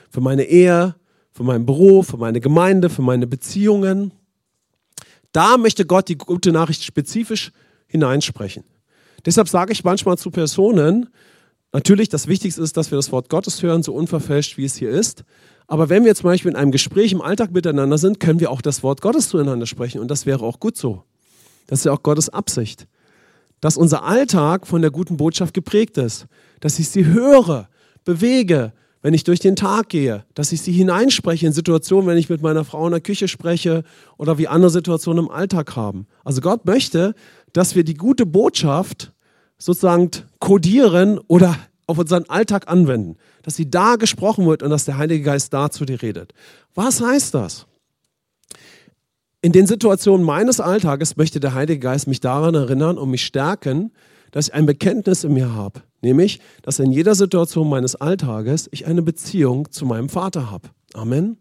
[0.10, 0.96] Für meine Ehe,
[1.32, 4.12] für meinen Beruf, für meine Gemeinde, für meine Beziehungen.
[5.32, 7.52] Da möchte Gott die gute Nachricht spezifisch
[7.88, 8.64] hineinsprechen.
[9.26, 11.10] Deshalb sage ich manchmal zu Personen,
[11.74, 14.90] natürlich das Wichtigste ist, dass wir das Wort Gottes hören, so unverfälscht wie es hier
[14.90, 15.24] ist.
[15.68, 18.62] Aber wenn wir zum Beispiel in einem Gespräch im Alltag miteinander sind, können wir auch
[18.62, 21.04] das Wort Gottes zueinander sprechen und das wäre auch gut so.
[21.68, 22.88] Das ist ja auch Gottes Absicht.
[23.62, 26.28] Dass unser Alltag von der guten Botschaft geprägt ist,
[26.60, 27.70] dass ich sie höre,
[28.06, 32.30] bewege, wenn ich durch den Tag gehe, dass ich sie hineinspreche in Situationen, wenn ich
[32.30, 33.84] mit meiner Frau in der Küche spreche
[34.18, 36.08] oder wie andere Situationen im Alltag haben.
[36.24, 37.14] Also Gott möchte,
[37.54, 39.14] dass wir die gute Botschaft
[39.58, 41.56] sozusagen kodieren oder
[41.88, 45.72] auf unseren Alltag anwenden, dass sie da gesprochen wird und dass der Heilige Geist da
[45.72, 46.34] zu dir redet.
[46.76, 47.66] Was heißt das?
[49.48, 53.94] In den Situationen meines Alltages möchte der Heilige Geist mich daran erinnern und mich stärken,
[54.32, 58.88] dass ich ein Bekenntnis in mir habe, nämlich, dass in jeder Situation meines Alltages ich
[58.88, 60.68] eine Beziehung zu meinem Vater habe.
[60.94, 61.38] Amen.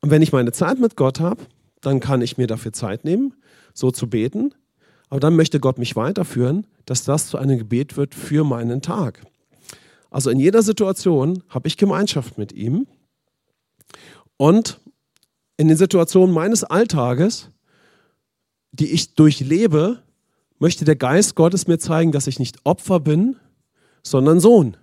[0.00, 1.42] Und wenn ich meine Zeit mit Gott habe,
[1.82, 3.34] dann kann ich mir dafür Zeit nehmen,
[3.74, 4.54] so zu beten.
[5.10, 9.20] Aber dann möchte Gott mich weiterführen, dass das zu einem Gebet wird für meinen Tag.
[10.10, 12.86] Also in jeder Situation habe ich Gemeinschaft mit ihm.
[14.38, 14.80] Und
[15.60, 17.50] in den Situationen meines Alltages,
[18.72, 20.02] die ich durchlebe,
[20.58, 23.36] möchte der Geist Gottes mir zeigen, dass ich nicht Opfer bin,
[24.02, 24.78] sondern Sohn.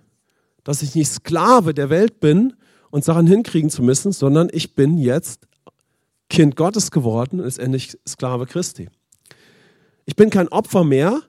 [0.62, 2.54] Dass ich nicht Sklave der Welt bin
[2.92, 5.48] und Sachen hinkriegen zu müssen, sondern ich bin jetzt
[6.30, 8.88] Kind Gottes geworden und ist endlich Sklave Christi.
[10.04, 11.22] Ich bin kein Opfer mehr.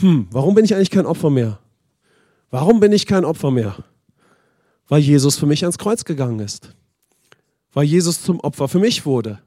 [0.00, 1.60] Hm, warum bin ich eigentlich kein Opfer mehr?
[2.50, 3.74] Warum bin ich kein Opfer mehr?
[4.86, 6.74] Weil Jesus für mich ans Kreuz gegangen ist.
[7.72, 9.40] Weil Jesus zum Opfer für mich wurde.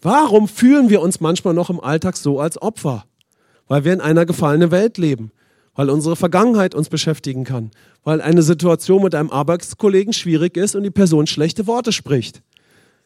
[0.00, 3.04] Warum fühlen wir uns manchmal noch im Alltag so als Opfer?
[3.70, 5.30] weil wir in einer gefallenen Welt leben,
[5.76, 7.70] weil unsere Vergangenheit uns beschäftigen kann,
[8.02, 12.42] weil eine Situation mit einem Arbeitskollegen schwierig ist und die Person schlechte Worte spricht.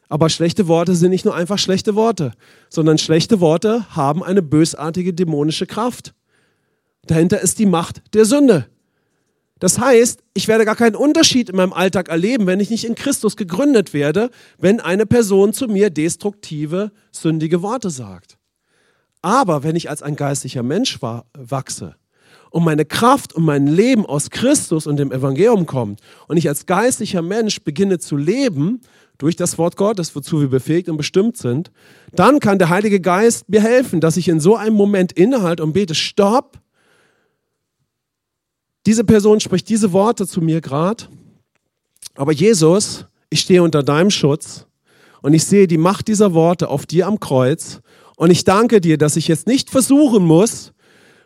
[0.08, 2.32] Aber schlechte Worte sind nicht nur einfach schlechte Worte,
[2.70, 6.14] sondern schlechte Worte haben eine bösartige dämonische Kraft.
[7.06, 8.66] Dahinter ist die Macht der Sünde.
[9.64, 12.94] Das heißt, ich werde gar keinen Unterschied in meinem Alltag erleben, wenn ich nicht in
[12.94, 18.36] Christus gegründet werde, wenn eine Person zu mir destruktive, sündige Worte sagt.
[19.22, 21.96] Aber wenn ich als ein geistlicher Mensch wachse
[22.50, 26.66] und meine Kraft und mein Leben aus Christus und dem Evangelium kommt und ich als
[26.66, 28.82] geistlicher Mensch beginne zu leben
[29.16, 31.70] durch das Wort Gottes, wozu wir befähigt und bestimmt sind,
[32.12, 35.72] dann kann der Heilige Geist mir helfen, dass ich in so einem Moment innehalte und
[35.72, 36.58] bete, stopp,
[38.86, 41.04] diese Person spricht diese Worte zu mir gerade,
[42.14, 44.66] aber Jesus, ich stehe unter deinem Schutz
[45.22, 47.80] und ich sehe die Macht dieser Worte auf dir am Kreuz.
[48.16, 50.72] Und ich danke dir, dass ich jetzt nicht versuchen muss,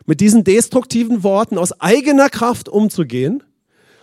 [0.05, 3.43] mit diesen destruktiven Worten aus eigener Kraft umzugehen,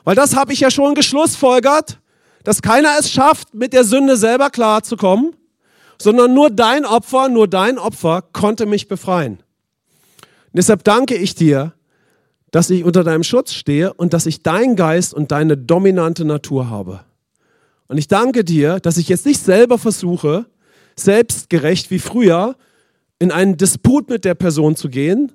[0.04, 1.98] weil das habe ich ja schon geschlussfolgert,
[2.44, 5.34] dass keiner es schafft, mit der Sünde selber klarzukommen,
[6.00, 9.38] sondern nur dein Opfer, nur dein Opfer konnte mich befreien.
[9.38, 11.72] Und deshalb danke ich dir,
[12.50, 16.70] dass ich unter deinem Schutz stehe und dass ich deinen Geist und deine dominante Natur
[16.70, 17.00] habe.
[17.88, 20.46] Und ich danke dir, dass ich jetzt nicht selber versuche,
[20.96, 22.56] selbstgerecht wie früher
[23.18, 25.32] in einen Disput mit der Person zu gehen,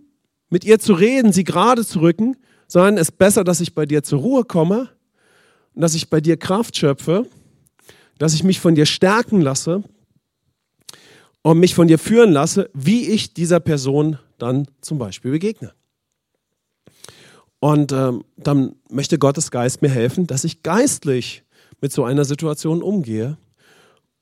[0.50, 3.86] mit ihr zu reden, sie gerade zu rücken, sondern es ist besser, dass ich bei
[3.86, 4.90] dir zur Ruhe komme
[5.74, 7.26] und dass ich bei dir Kraft schöpfe,
[8.18, 9.84] dass ich mich von dir stärken lasse
[11.42, 15.74] und mich von dir führen lasse, wie ich dieser Person dann zum Beispiel begegne.
[17.62, 21.44] Und ähm, dann möchte Gottes Geist mir helfen, dass ich geistlich
[21.80, 23.38] mit so einer Situation umgehe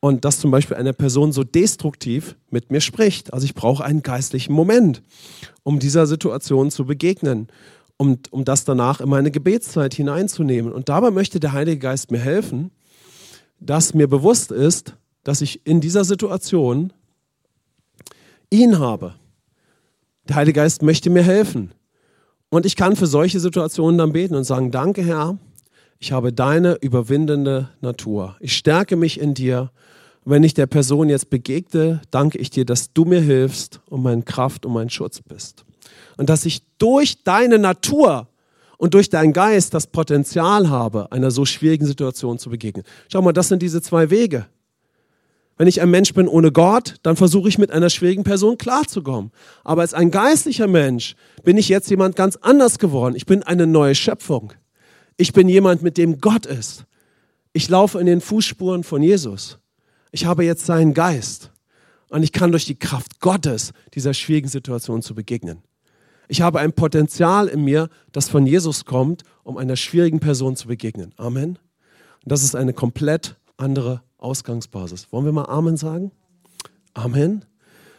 [0.02, 3.34] und dass zum Beispiel eine Person so destruktiv mit mir spricht.
[3.34, 5.02] Also ich brauche einen geistlichen Moment,
[5.63, 7.47] um dieser Situation zu begegnen,
[7.95, 10.73] um, um das danach in meine Gebetszeit hineinzunehmen.
[10.73, 12.71] Und dabei möchte der Heilige Geist mir helfen,
[13.62, 16.91] dass mir bewusst ist, dass ich in dieser Situation
[18.49, 19.15] ihn habe.
[20.28, 21.71] Der Heilige Geist möchte mir helfen.
[22.50, 25.38] Und ich kann für solche Situationen dann beten und sagen, danke Herr,
[26.00, 28.36] ich habe deine überwindende Natur.
[28.40, 29.72] Ich stärke mich in dir.
[30.26, 34.26] wenn ich der Person jetzt begegne, danke ich dir, dass du mir hilfst und mein
[34.26, 35.66] Kraft und mein Schutz bist.
[36.18, 38.28] Und dass ich durch deine Natur
[38.78, 42.86] und durch deinen Geist das Potenzial habe, einer so schwierigen Situation zu begegnen.
[43.12, 44.46] Schau mal, das sind diese zwei Wege.
[45.60, 49.32] Wenn ich ein Mensch bin ohne Gott, dann versuche ich mit einer schwierigen Person klarzukommen.
[49.65, 53.13] Aber als ein geistlicher Mensch bin ich jetzt jemand ganz anders geworden.
[53.13, 54.54] Ich bin eine neue Schöpfung.
[55.17, 56.86] Ich bin jemand, mit dem Gott ist.
[57.52, 59.60] Ich laufe in den Fußspuren von Jesus.
[60.13, 61.52] Ich habe jetzt seinen Geist.
[62.10, 65.62] und ich kann durch die Kraft Gottes dieser schwierigen Situation zu begegnen.
[66.30, 70.69] Ich habe ein Potenzial in mir, das von Jesus kommt, um einer schwierigen Person zu
[70.69, 71.13] begegnen.
[71.17, 71.60] Amen.
[72.24, 75.08] Und das ist eine komplett andere Ausgangsbasis.
[75.12, 76.12] Wollen wir mal Amen sagen?
[76.94, 77.46] Amen.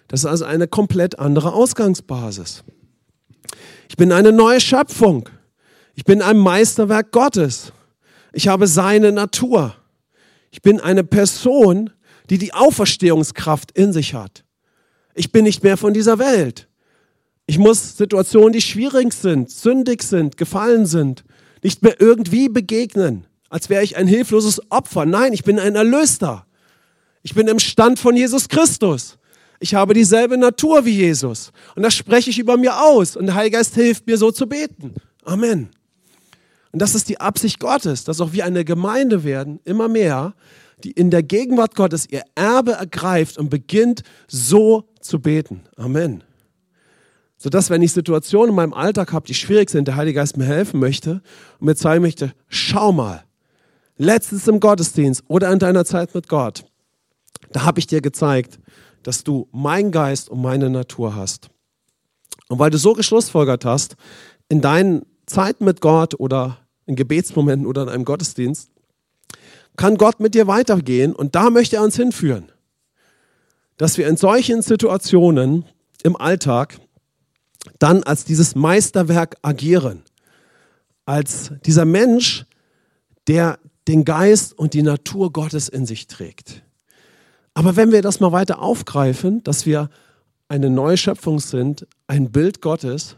[0.09, 2.65] Das ist also eine komplett andere Ausgangsbasis.
[3.89, 5.29] Ich bin eine neue Schöpfung.
[5.95, 7.73] Ich bin ein Meisterwerk Gottes.
[8.33, 9.75] Ich habe seine Natur.
[10.51, 11.91] Ich bin eine Person,
[12.29, 14.45] die die Auferstehungskraft in sich hat.
[15.15, 16.69] Ich bin nicht mehr von dieser Welt.
[17.47, 21.25] Ich muss Situationen, die schwierig sind, sündig sind, gefallen sind,
[21.63, 25.05] nicht mehr irgendwie begegnen, als wäre ich ein hilfloses Opfer.
[25.05, 26.47] Nein, ich bin ein Erlöster.
[27.23, 29.19] Ich bin im Stand von Jesus Christus.
[29.59, 31.53] Ich habe dieselbe Natur wie Jesus.
[31.75, 33.17] Und das spreche ich über mir aus.
[33.17, 34.95] Und der Heilige Geist hilft mir so zu beten.
[35.25, 35.69] Amen.
[36.73, 40.35] Und das ist die Absicht Gottes, dass auch wir eine Gemeinde werden, immer mehr,
[40.85, 45.63] die in der Gegenwart Gottes ihr Erbe ergreift und beginnt so zu beten.
[45.77, 46.23] Amen.
[47.37, 50.45] Sodass, wenn ich Situationen in meinem Alltag habe, die schwierig sind, der Heilige Geist mir
[50.45, 51.23] helfen möchte
[51.59, 53.25] und mir zeigen möchte, schau mal,
[54.01, 56.65] letztens im Gottesdienst oder in deiner Zeit mit Gott,
[57.53, 58.59] da habe ich dir gezeigt,
[59.03, 61.51] dass du mein Geist und meine Natur hast.
[62.49, 63.97] Und weil du so geschlussfolgert hast,
[64.49, 68.71] in deinen Zeiten mit Gott oder in Gebetsmomenten oder in einem Gottesdienst,
[69.77, 72.51] kann Gott mit dir weitergehen und da möchte er uns hinführen.
[73.77, 75.67] Dass wir in solchen Situationen
[76.03, 76.79] im Alltag
[77.79, 80.03] dann als dieses Meisterwerk agieren.
[81.05, 82.47] Als dieser Mensch,
[83.27, 86.62] der den Geist und die Natur Gottes in sich trägt.
[87.55, 89.90] Aber wenn wir das mal weiter aufgreifen, dass wir
[90.49, 93.16] eine neue Schöpfung sind, ein Bild Gottes,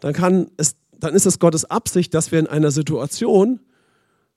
[0.00, 3.60] dann, kann es, dann ist es Gottes Absicht, dass wir in einer Situation,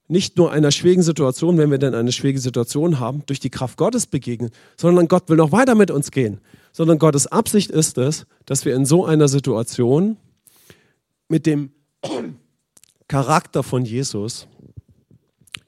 [0.08, 3.78] nicht nur einer schwierigen Situation, wenn wir denn eine schwierige Situation haben, durch die Kraft
[3.78, 6.42] Gottes begegnen, sondern Gott will noch weiter mit uns gehen.
[6.74, 10.18] Sondern Gottes Absicht ist es, dass wir in so einer Situation
[11.30, 11.72] mit dem
[13.08, 14.48] Charakter von Jesus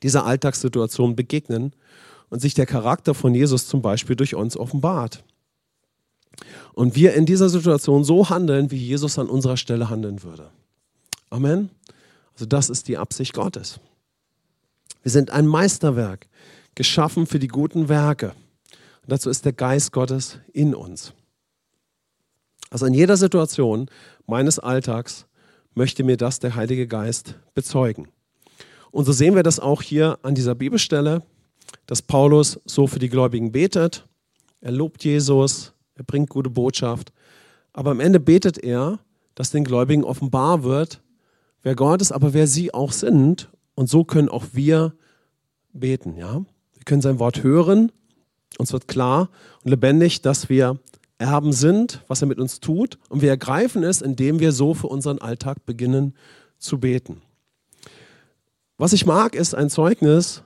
[0.03, 1.73] dieser Alltagssituation begegnen
[2.29, 5.23] und sich der Charakter von Jesus zum Beispiel durch uns offenbart.
[6.73, 10.49] Und wir in dieser Situation so handeln, wie Jesus an unserer Stelle handeln würde.
[11.29, 11.69] Amen.
[12.33, 13.79] Also das ist die Absicht Gottes.
[15.03, 16.27] Wir sind ein Meisterwerk,
[16.75, 18.33] geschaffen für die guten Werke.
[19.03, 21.13] Und dazu ist der Geist Gottes in uns.
[22.69, 23.89] Also in jeder Situation
[24.25, 25.27] meines Alltags
[25.75, 28.07] möchte mir das der Heilige Geist bezeugen.
[28.93, 31.23] Und so sehen wir das auch hier an dieser Bibelstelle,
[31.87, 34.07] dass Paulus so für die Gläubigen betet.
[34.61, 37.11] Er lobt Jesus, er bringt gute Botschaft.
[37.73, 38.99] Aber am Ende betet er,
[39.33, 41.01] dass den Gläubigen offenbar wird,
[41.63, 44.93] wer Gott ist, aber wer sie auch sind und so können auch wir
[45.73, 46.15] beten.
[46.15, 46.45] Ja?
[46.75, 47.91] Wir können sein Wort hören.
[48.59, 49.31] Uns wird klar
[49.63, 50.79] und lebendig, dass wir
[51.17, 52.99] Erben sind, was er mit uns tut.
[53.09, 56.13] Und wir ergreifen es, indem wir so für unseren Alltag beginnen
[56.59, 57.23] zu beten.
[58.77, 60.41] Was ich mag, ist ein Zeugnis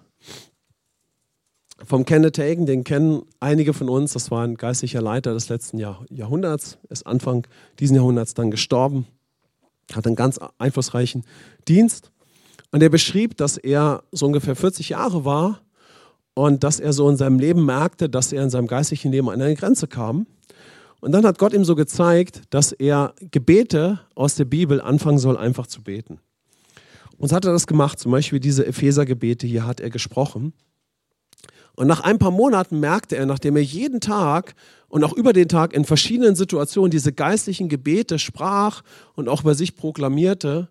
[1.85, 4.13] vom Kenneth Hagen, den kennen einige von uns.
[4.13, 7.47] Das war ein geistlicher Leiter des letzten Jahr, Jahrhunderts, ist Anfang
[7.79, 9.07] dieses Jahrhunderts dann gestorben,
[9.93, 11.23] hat einen ganz einflussreichen
[11.67, 12.11] Dienst.
[12.71, 15.61] Und er beschrieb, dass er so ungefähr 40 Jahre war
[16.33, 19.41] und dass er so in seinem Leben merkte, dass er in seinem geistlichen Leben an
[19.41, 20.27] eine Grenze kam.
[20.99, 25.37] Und dann hat Gott ihm so gezeigt, dass er Gebete aus der Bibel anfangen soll,
[25.37, 26.19] einfach zu beten.
[27.17, 30.53] Und hat er das gemacht, zum Beispiel diese Epheser-Gebete hier hat er gesprochen.
[31.75, 34.55] Und nach ein paar Monaten merkte er, nachdem er jeden Tag
[34.87, 38.81] und auch über den Tag in verschiedenen Situationen diese geistlichen Gebete sprach
[39.15, 40.69] und auch über sich proklamierte,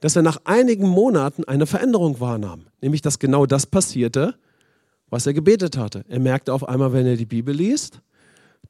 [0.00, 4.36] dass er nach einigen Monaten eine Veränderung wahrnahm, nämlich dass genau das passierte,
[5.08, 6.04] was er gebetet hatte.
[6.08, 8.00] Er merkte auf einmal, wenn er die Bibel liest,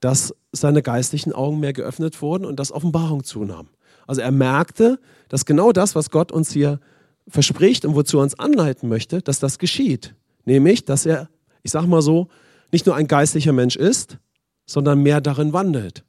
[0.01, 3.69] dass seine geistlichen Augen mehr geöffnet wurden und dass Offenbarung zunahm.
[4.11, 6.81] Also er merkte, dass genau das, was Gott uns hier
[7.29, 10.17] verspricht und wozu er uns anleiten möchte, dass das geschieht.
[10.45, 11.29] Nämlich, dass er,
[11.63, 12.27] ich sag mal so,
[12.73, 14.19] nicht nur ein geistlicher Mensch ist,
[14.67, 16.03] sondern mehr darin wandelt,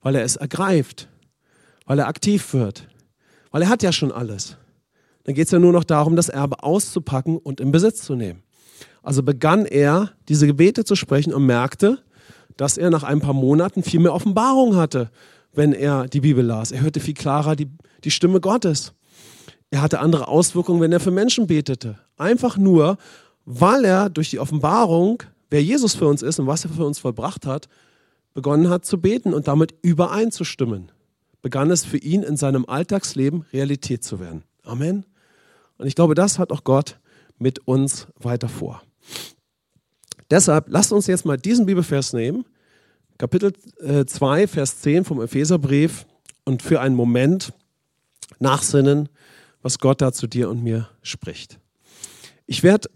[0.00, 1.10] weil er es ergreift,
[1.84, 2.88] weil er aktiv wird,
[3.50, 4.56] weil er hat ja schon alles.
[5.24, 8.42] Dann geht es ja nur noch darum, das Erbe auszupacken und in Besitz zu nehmen.
[9.02, 11.98] Also begann er, diese Gebete zu sprechen und merkte,
[12.56, 15.10] dass er nach ein paar Monaten viel mehr Offenbarung hatte,
[15.54, 16.72] wenn er die Bibel las.
[16.72, 17.68] Er hörte viel klarer die,
[18.04, 18.92] die Stimme Gottes.
[19.70, 21.98] Er hatte andere Auswirkungen, wenn er für Menschen betete.
[22.16, 22.96] Einfach nur,
[23.44, 26.98] weil er durch die Offenbarung, wer Jesus für uns ist und was er für uns
[26.98, 27.68] vollbracht hat,
[28.34, 30.90] begonnen hat zu beten und damit übereinzustimmen
[31.44, 34.44] begann es für ihn in seinem Alltagsleben Realität zu werden.
[34.62, 35.04] Amen.
[35.76, 36.98] Und ich glaube, das hat auch Gott
[37.38, 38.82] mit uns weiter vor.
[40.30, 42.46] Deshalb lasst uns jetzt mal diesen Bibelvers nehmen,
[43.18, 43.52] Kapitel
[44.06, 46.06] 2, äh, Vers 10 vom Epheserbrief
[46.44, 47.52] und für einen Moment
[48.40, 49.08] nachsinnen,
[49.62, 51.60] was Gott da zu dir und mir spricht.
[52.46, 52.90] Ich werde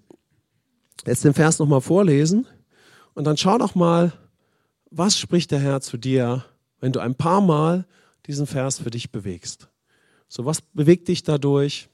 [1.06, 2.46] jetzt den Vers nochmal vorlesen
[3.14, 4.12] und dann schau doch mal,
[4.90, 6.44] was spricht der Herr zu dir,
[6.80, 7.86] wenn du ein paar Mal
[8.26, 9.68] diesen Vers für dich bewegst.
[10.28, 11.88] So, was bewegt dich dadurch?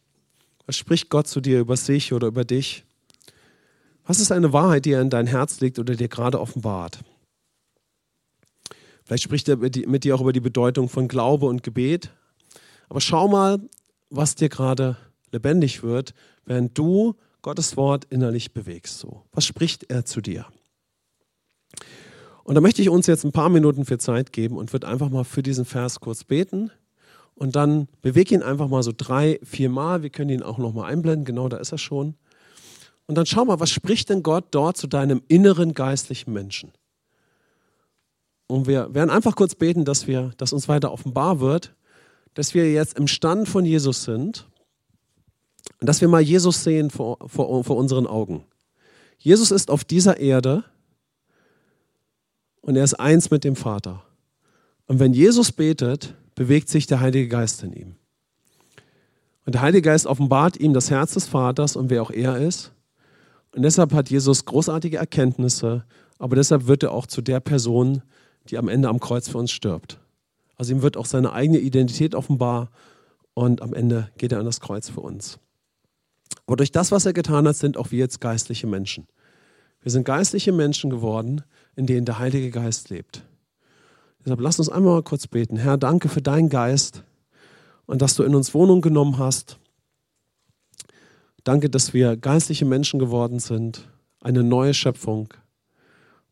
[0.67, 2.85] Was spricht Gott zu dir über sich oder über dich?
[4.07, 7.01] Was ist eine Wahrheit, die er in dein Herz legt oder dir gerade offenbart?
[9.05, 12.11] Vielleicht spricht er mit dir auch über die Bedeutung von Glaube und Gebet.
[12.89, 13.61] Aber schau mal,
[14.11, 14.97] was dir gerade
[15.33, 18.99] lebendig wird, während du Gottes Wort innerlich bewegst.
[18.99, 20.47] So, was spricht er zu dir?
[22.45, 25.11] Und da möchte ich uns jetzt ein paar Minuten für Zeit geben und würde einfach
[25.11, 26.71] mal für diesen Vers kurz beten.
[27.35, 30.03] Und dann bewege ihn einfach mal so drei, vier Mal.
[30.03, 31.25] Wir können ihn auch noch mal einblenden.
[31.25, 32.15] Genau, da ist er schon.
[33.07, 36.73] Und dann schau mal, was spricht denn Gott dort zu deinem inneren geistlichen Menschen?
[38.55, 41.75] Und wir werden einfach kurz beten, dass, wir, dass uns weiter offenbar wird,
[42.35, 44.49] dass wir jetzt im Stand von Jesus sind
[45.81, 48.45] und dass wir mal Jesus sehen vor, vor, vor unseren Augen.
[49.19, 50.63] Jesus ist auf dieser Erde
[52.61, 54.05] und er ist eins mit dem Vater.
[54.87, 57.97] Und wenn Jesus betet, bewegt sich der Heilige Geist in ihm.
[59.47, 62.71] Und der Heilige Geist offenbart ihm das Herz des Vaters und wer auch er ist.
[63.53, 65.85] Und deshalb hat Jesus großartige Erkenntnisse,
[66.21, 68.03] aber deshalb wird er auch zu der Person,
[68.51, 69.99] die am Ende am Kreuz für uns stirbt.
[70.57, 72.71] Also ihm wird auch seine eigene Identität offenbar
[73.35, 75.39] und am Ende geht er an das Kreuz für uns.
[76.47, 79.07] Aber durch das, was er getan hat, sind auch wir jetzt geistliche Menschen.
[79.81, 81.43] Wir sind geistliche Menschen geworden,
[81.77, 83.25] in denen der Heilige Geist lebt.
[84.25, 85.57] Deshalb lass uns einmal mal kurz beten.
[85.57, 87.05] Herr, danke für deinen Geist
[87.87, 89.59] und dass du in uns Wohnung genommen hast.
[91.43, 93.89] Danke, dass wir geistliche Menschen geworden sind,
[94.21, 95.29] eine neue Schöpfung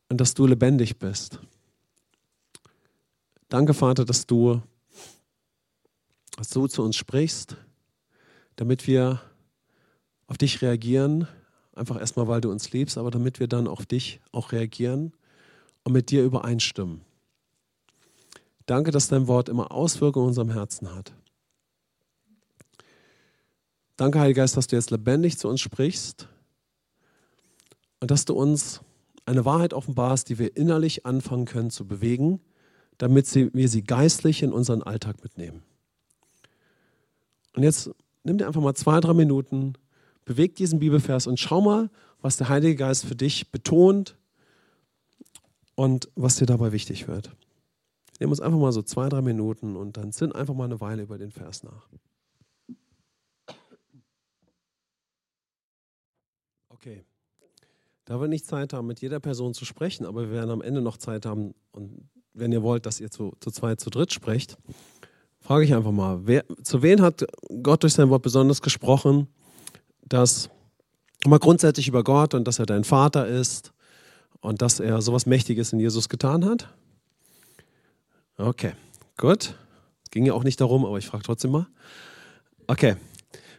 [0.08, 1.38] und dass du lebendig bist.
[3.52, 4.62] Danke, Vater, dass du,
[6.54, 7.58] du zu uns sprichst,
[8.56, 9.20] damit wir
[10.26, 11.28] auf dich reagieren.
[11.74, 15.12] Einfach erstmal, weil du uns liebst, aber damit wir dann auf dich auch reagieren
[15.84, 17.02] und mit dir übereinstimmen.
[18.64, 21.12] Danke, dass dein Wort immer Auswirkungen in unserem Herzen hat.
[23.98, 26.26] Danke, Heiliger Geist, dass du jetzt lebendig zu uns sprichst
[28.00, 28.80] und dass du uns
[29.26, 32.40] eine Wahrheit offenbarst, die wir innerlich anfangen können zu bewegen
[32.98, 35.62] damit wir sie geistlich in unseren Alltag mitnehmen.
[37.54, 37.90] Und jetzt
[38.24, 39.74] nimm dir einfach mal zwei, drei Minuten,
[40.24, 41.90] beweg diesen Bibelvers und schau mal,
[42.20, 44.16] was der Heilige Geist für dich betont
[45.74, 47.34] und was dir dabei wichtig wird.
[48.20, 51.02] Nehmen uns einfach mal so zwei, drei Minuten und dann sind einfach mal eine Weile
[51.02, 51.88] über den Vers nach.
[56.68, 57.04] Okay.
[58.04, 60.82] Da wir nicht Zeit haben, mit jeder Person zu sprechen, aber wir werden am Ende
[60.82, 64.56] noch Zeit haben und wenn ihr wollt, dass ihr zu, zu zweit, zu dritt sprecht,
[65.40, 67.24] frage ich einfach mal, wer, zu wen hat
[67.62, 69.28] Gott durch sein Wort besonders gesprochen,
[70.06, 70.50] dass
[71.26, 73.72] mal grundsätzlich über Gott und dass er dein Vater ist
[74.40, 76.68] und dass er sowas Mächtiges in Jesus getan hat?
[78.36, 78.72] Okay,
[79.16, 79.54] gut.
[80.10, 81.66] Ging ja auch nicht darum, aber ich frage trotzdem mal.
[82.66, 82.96] Okay.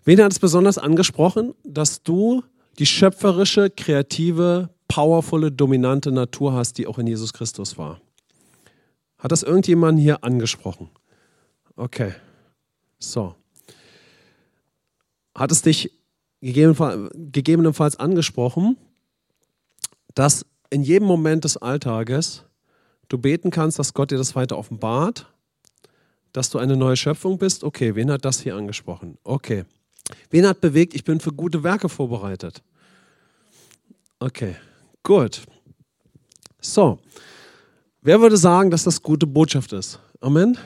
[0.05, 2.43] Wen hat es besonders angesprochen, dass du
[2.78, 8.01] die schöpferische, kreative, powervolle, dominante Natur hast, die auch in Jesus Christus war?
[9.24, 10.89] Hat das irgendjemand hier angesprochen?
[11.78, 12.13] Okay.
[12.99, 13.36] So.
[15.34, 15.91] Hat es dich
[16.41, 18.76] gegebenenfalls angesprochen,
[20.13, 22.43] dass in jedem Moment des Alltages
[23.07, 25.32] du beten kannst, dass Gott dir das weiter offenbart,
[26.34, 27.63] dass du eine neue Schöpfung bist?
[27.63, 29.17] Okay, wen hat das hier angesprochen?
[29.24, 29.63] Okay.
[30.32, 32.61] Wen hat bewegt, ich bin für gute Werke vorbereitet?
[34.19, 34.57] Okay,
[35.01, 35.43] gut.
[36.59, 36.99] So,
[38.05, 39.97] Wer würde sagen, dass das gute Botschaft ist?
[40.19, 40.57] Amen?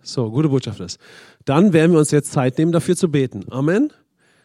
[0.00, 0.98] So, gute Botschaft ist.
[1.44, 3.44] Dann werden wir uns jetzt Zeit nehmen, dafür zu beten.
[3.50, 3.92] Amen?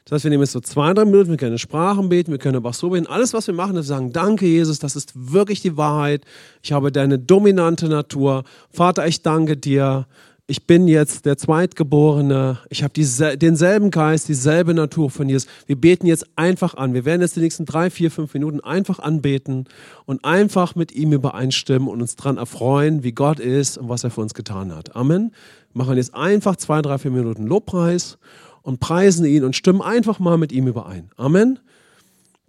[0.03, 2.57] Das heißt, wir nehmen jetzt so zwei, drei Minuten, wir können Sprachen beten, wir können
[2.57, 3.07] aber auch so beten.
[3.07, 6.25] Alles, was wir machen, ist sagen, danke Jesus, das ist wirklich die Wahrheit.
[6.61, 8.43] Ich habe deine dominante Natur.
[8.71, 10.05] Vater, ich danke dir
[10.50, 12.93] ich bin jetzt der Zweitgeborene, ich habe
[13.38, 15.45] denselben Geist, dieselbe Natur von Jesus.
[15.66, 16.93] Wir beten jetzt einfach an.
[16.93, 19.66] Wir werden jetzt die nächsten drei, vier, fünf Minuten einfach anbeten
[20.06, 24.10] und einfach mit ihm übereinstimmen und uns daran erfreuen, wie Gott ist und was er
[24.10, 24.95] für uns getan hat.
[24.95, 25.34] Amen.
[25.74, 28.18] Wir machen jetzt einfach zwei, drei, vier Minuten Lobpreis
[28.62, 31.10] und preisen ihn und stimmen einfach mal mit ihm überein.
[31.18, 31.60] Amen.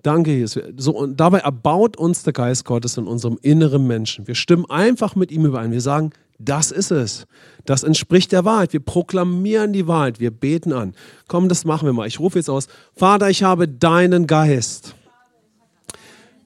[0.02, 0.62] Danke, Jesus.
[0.76, 4.28] So, und dabei erbaut uns der Geist Gottes in unserem inneren Menschen.
[4.28, 5.72] Wir stimmen einfach mit ihm überein.
[5.72, 7.26] Wir sagen, das ist es.
[7.64, 8.72] Das entspricht der Wahrheit.
[8.72, 10.20] Wir proklamieren die Wahrheit.
[10.20, 10.94] Wir beten an.
[11.26, 12.06] Komm, das machen wir mal.
[12.06, 12.68] Ich rufe jetzt aus.
[12.94, 14.94] Vater, ich habe deinen Geist.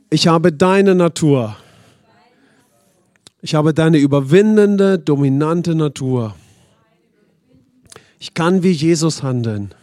[0.09, 1.57] Ich habe deine Natur.
[3.43, 6.35] Ich habe deine überwindende, dominante Natur.
[8.19, 9.75] Ich kann wie Jesus handeln.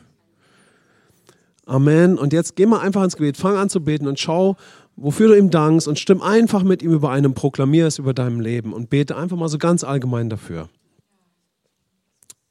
[1.65, 2.17] Amen.
[2.17, 4.55] Und jetzt geh mal einfach ins Gebet, fang an zu beten und schau,
[5.01, 8.39] wofür du ihm dankst und stimm einfach mit ihm überein und proklamier es über deinem
[8.39, 10.69] Leben und bete einfach mal so ganz allgemein dafür.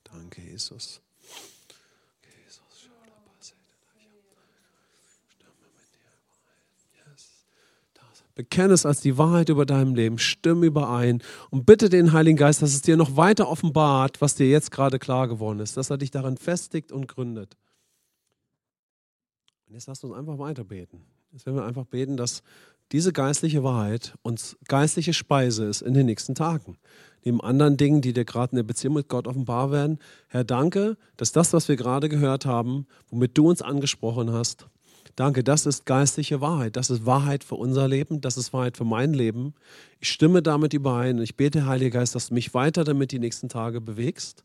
[0.05, 1.01] Danke, Jesus.
[8.35, 12.63] Bekenne es als die Wahrheit über deinem Leben, stimm überein und bitte den Heiligen Geist,
[12.63, 15.99] dass es dir noch weiter offenbart, was dir jetzt gerade klar geworden ist, dass er
[15.99, 17.57] dich daran festigt und gründet.
[19.67, 21.05] Und jetzt lasst uns einfach weiter beten.
[21.33, 22.43] Jetzt werden wir einfach beten, dass
[22.93, 26.79] diese geistliche Wahrheit uns geistliche Speise ist in den nächsten Tagen.
[27.23, 29.99] Neben anderen Dingen, die dir gerade in der Beziehung mit Gott offenbar werden.
[30.29, 34.69] Herr, danke, dass das, was wir gerade gehört haben, womit du uns angesprochen hast,
[35.19, 36.77] Danke, das ist geistliche Wahrheit.
[36.77, 38.21] Das ist Wahrheit für unser Leben.
[38.21, 39.53] Das ist Wahrheit für mein Leben.
[39.99, 43.19] Ich stimme damit überein und ich bete, Heiliger Geist, dass du mich weiter damit die
[43.19, 44.45] nächsten Tage bewegst,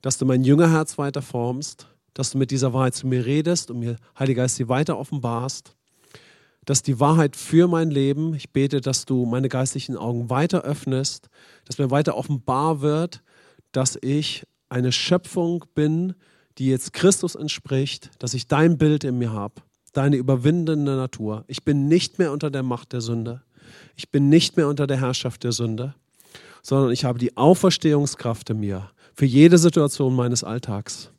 [0.00, 3.80] dass du mein Jüngerherz weiter formst, dass du mit dieser Wahrheit zu mir redest und
[3.80, 5.76] mir, Heiliger Geist, sie weiter offenbarst.
[6.70, 11.28] Dass die Wahrheit für mein Leben, ich bete, dass du meine geistlichen Augen weiter öffnest,
[11.64, 13.24] dass mir weiter offenbar wird,
[13.72, 16.14] dass ich eine Schöpfung bin,
[16.58, 19.62] die jetzt Christus entspricht, dass ich dein Bild in mir habe
[19.92, 21.42] deine überwindende Natur.
[21.48, 23.42] Ich bin nicht mehr unter der Macht der Sünde.
[23.96, 25.96] Ich bin nicht mehr unter der Herrschaft der Sünde,
[26.62, 31.10] sondern ich habe die Auferstehungskraft in mir für jede Situation meines Alltags.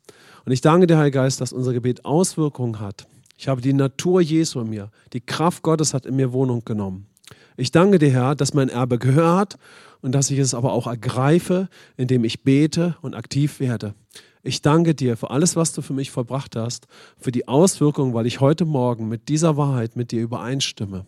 [0.46, 3.06] Und ich danke dir, Heiliger Geist, dass unser Gebet Auswirkungen hat.
[3.42, 4.92] Ich habe die Natur Jesu in mir.
[5.12, 7.08] Die Kraft Gottes hat in mir Wohnung genommen.
[7.56, 9.58] Ich danke dir, Herr, dass mein Erbe gehört
[10.00, 13.96] und dass ich es aber auch ergreife, indem ich bete und aktiv werde.
[14.44, 16.86] Ich danke dir für alles, was du für mich vollbracht hast,
[17.18, 21.04] für die Auswirkungen, weil ich heute Morgen mit dieser Wahrheit mit dir übereinstimme.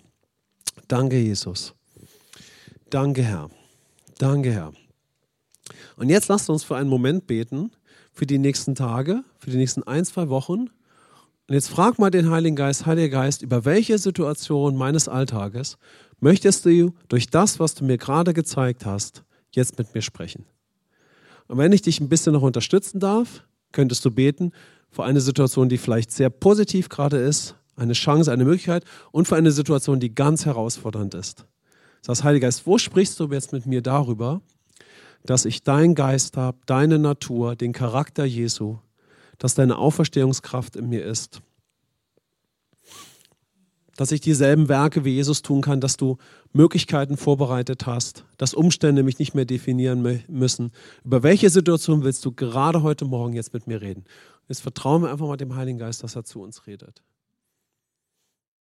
[0.88, 1.72] Danke, Jesus.
[2.90, 3.48] Danke, Herr.
[4.18, 4.72] Danke, Herr.
[5.94, 7.70] Und jetzt lasst uns für einen Moment beten,
[8.12, 10.70] für die nächsten Tage, für die nächsten ein, zwei Wochen.
[11.46, 15.76] Und jetzt frag mal den Heiligen Geist, Heiliger Geist, über welche Situation meines Alltages
[16.18, 20.46] möchtest du durch das, was du mir gerade gezeigt hast, jetzt mit mir sprechen?
[21.46, 24.52] Und wenn ich dich ein bisschen noch unterstützen darf, könntest du beten
[24.90, 29.36] für eine Situation, die vielleicht sehr positiv gerade ist, eine Chance, eine Möglichkeit und für
[29.36, 31.44] eine Situation, die ganz herausfordernd ist.
[32.00, 34.40] Das heißt, Heiliger Geist, wo sprichst du jetzt mit mir darüber,
[35.26, 38.78] dass ich deinen Geist habe, deine Natur, den Charakter Jesu,
[39.44, 41.42] dass deine Auferstehungskraft in mir ist
[43.96, 46.16] dass ich dieselben Werke wie Jesus tun kann, dass du
[46.52, 50.72] Möglichkeiten vorbereitet hast, dass Umstände mich nicht mehr definieren müssen.
[51.04, 54.04] Über welche Situation willst du gerade heute Morgen jetzt mit mir reden?
[54.48, 57.02] Jetzt vertrauen wir einfach mal dem Heiligen Geist, dass er zu uns redet.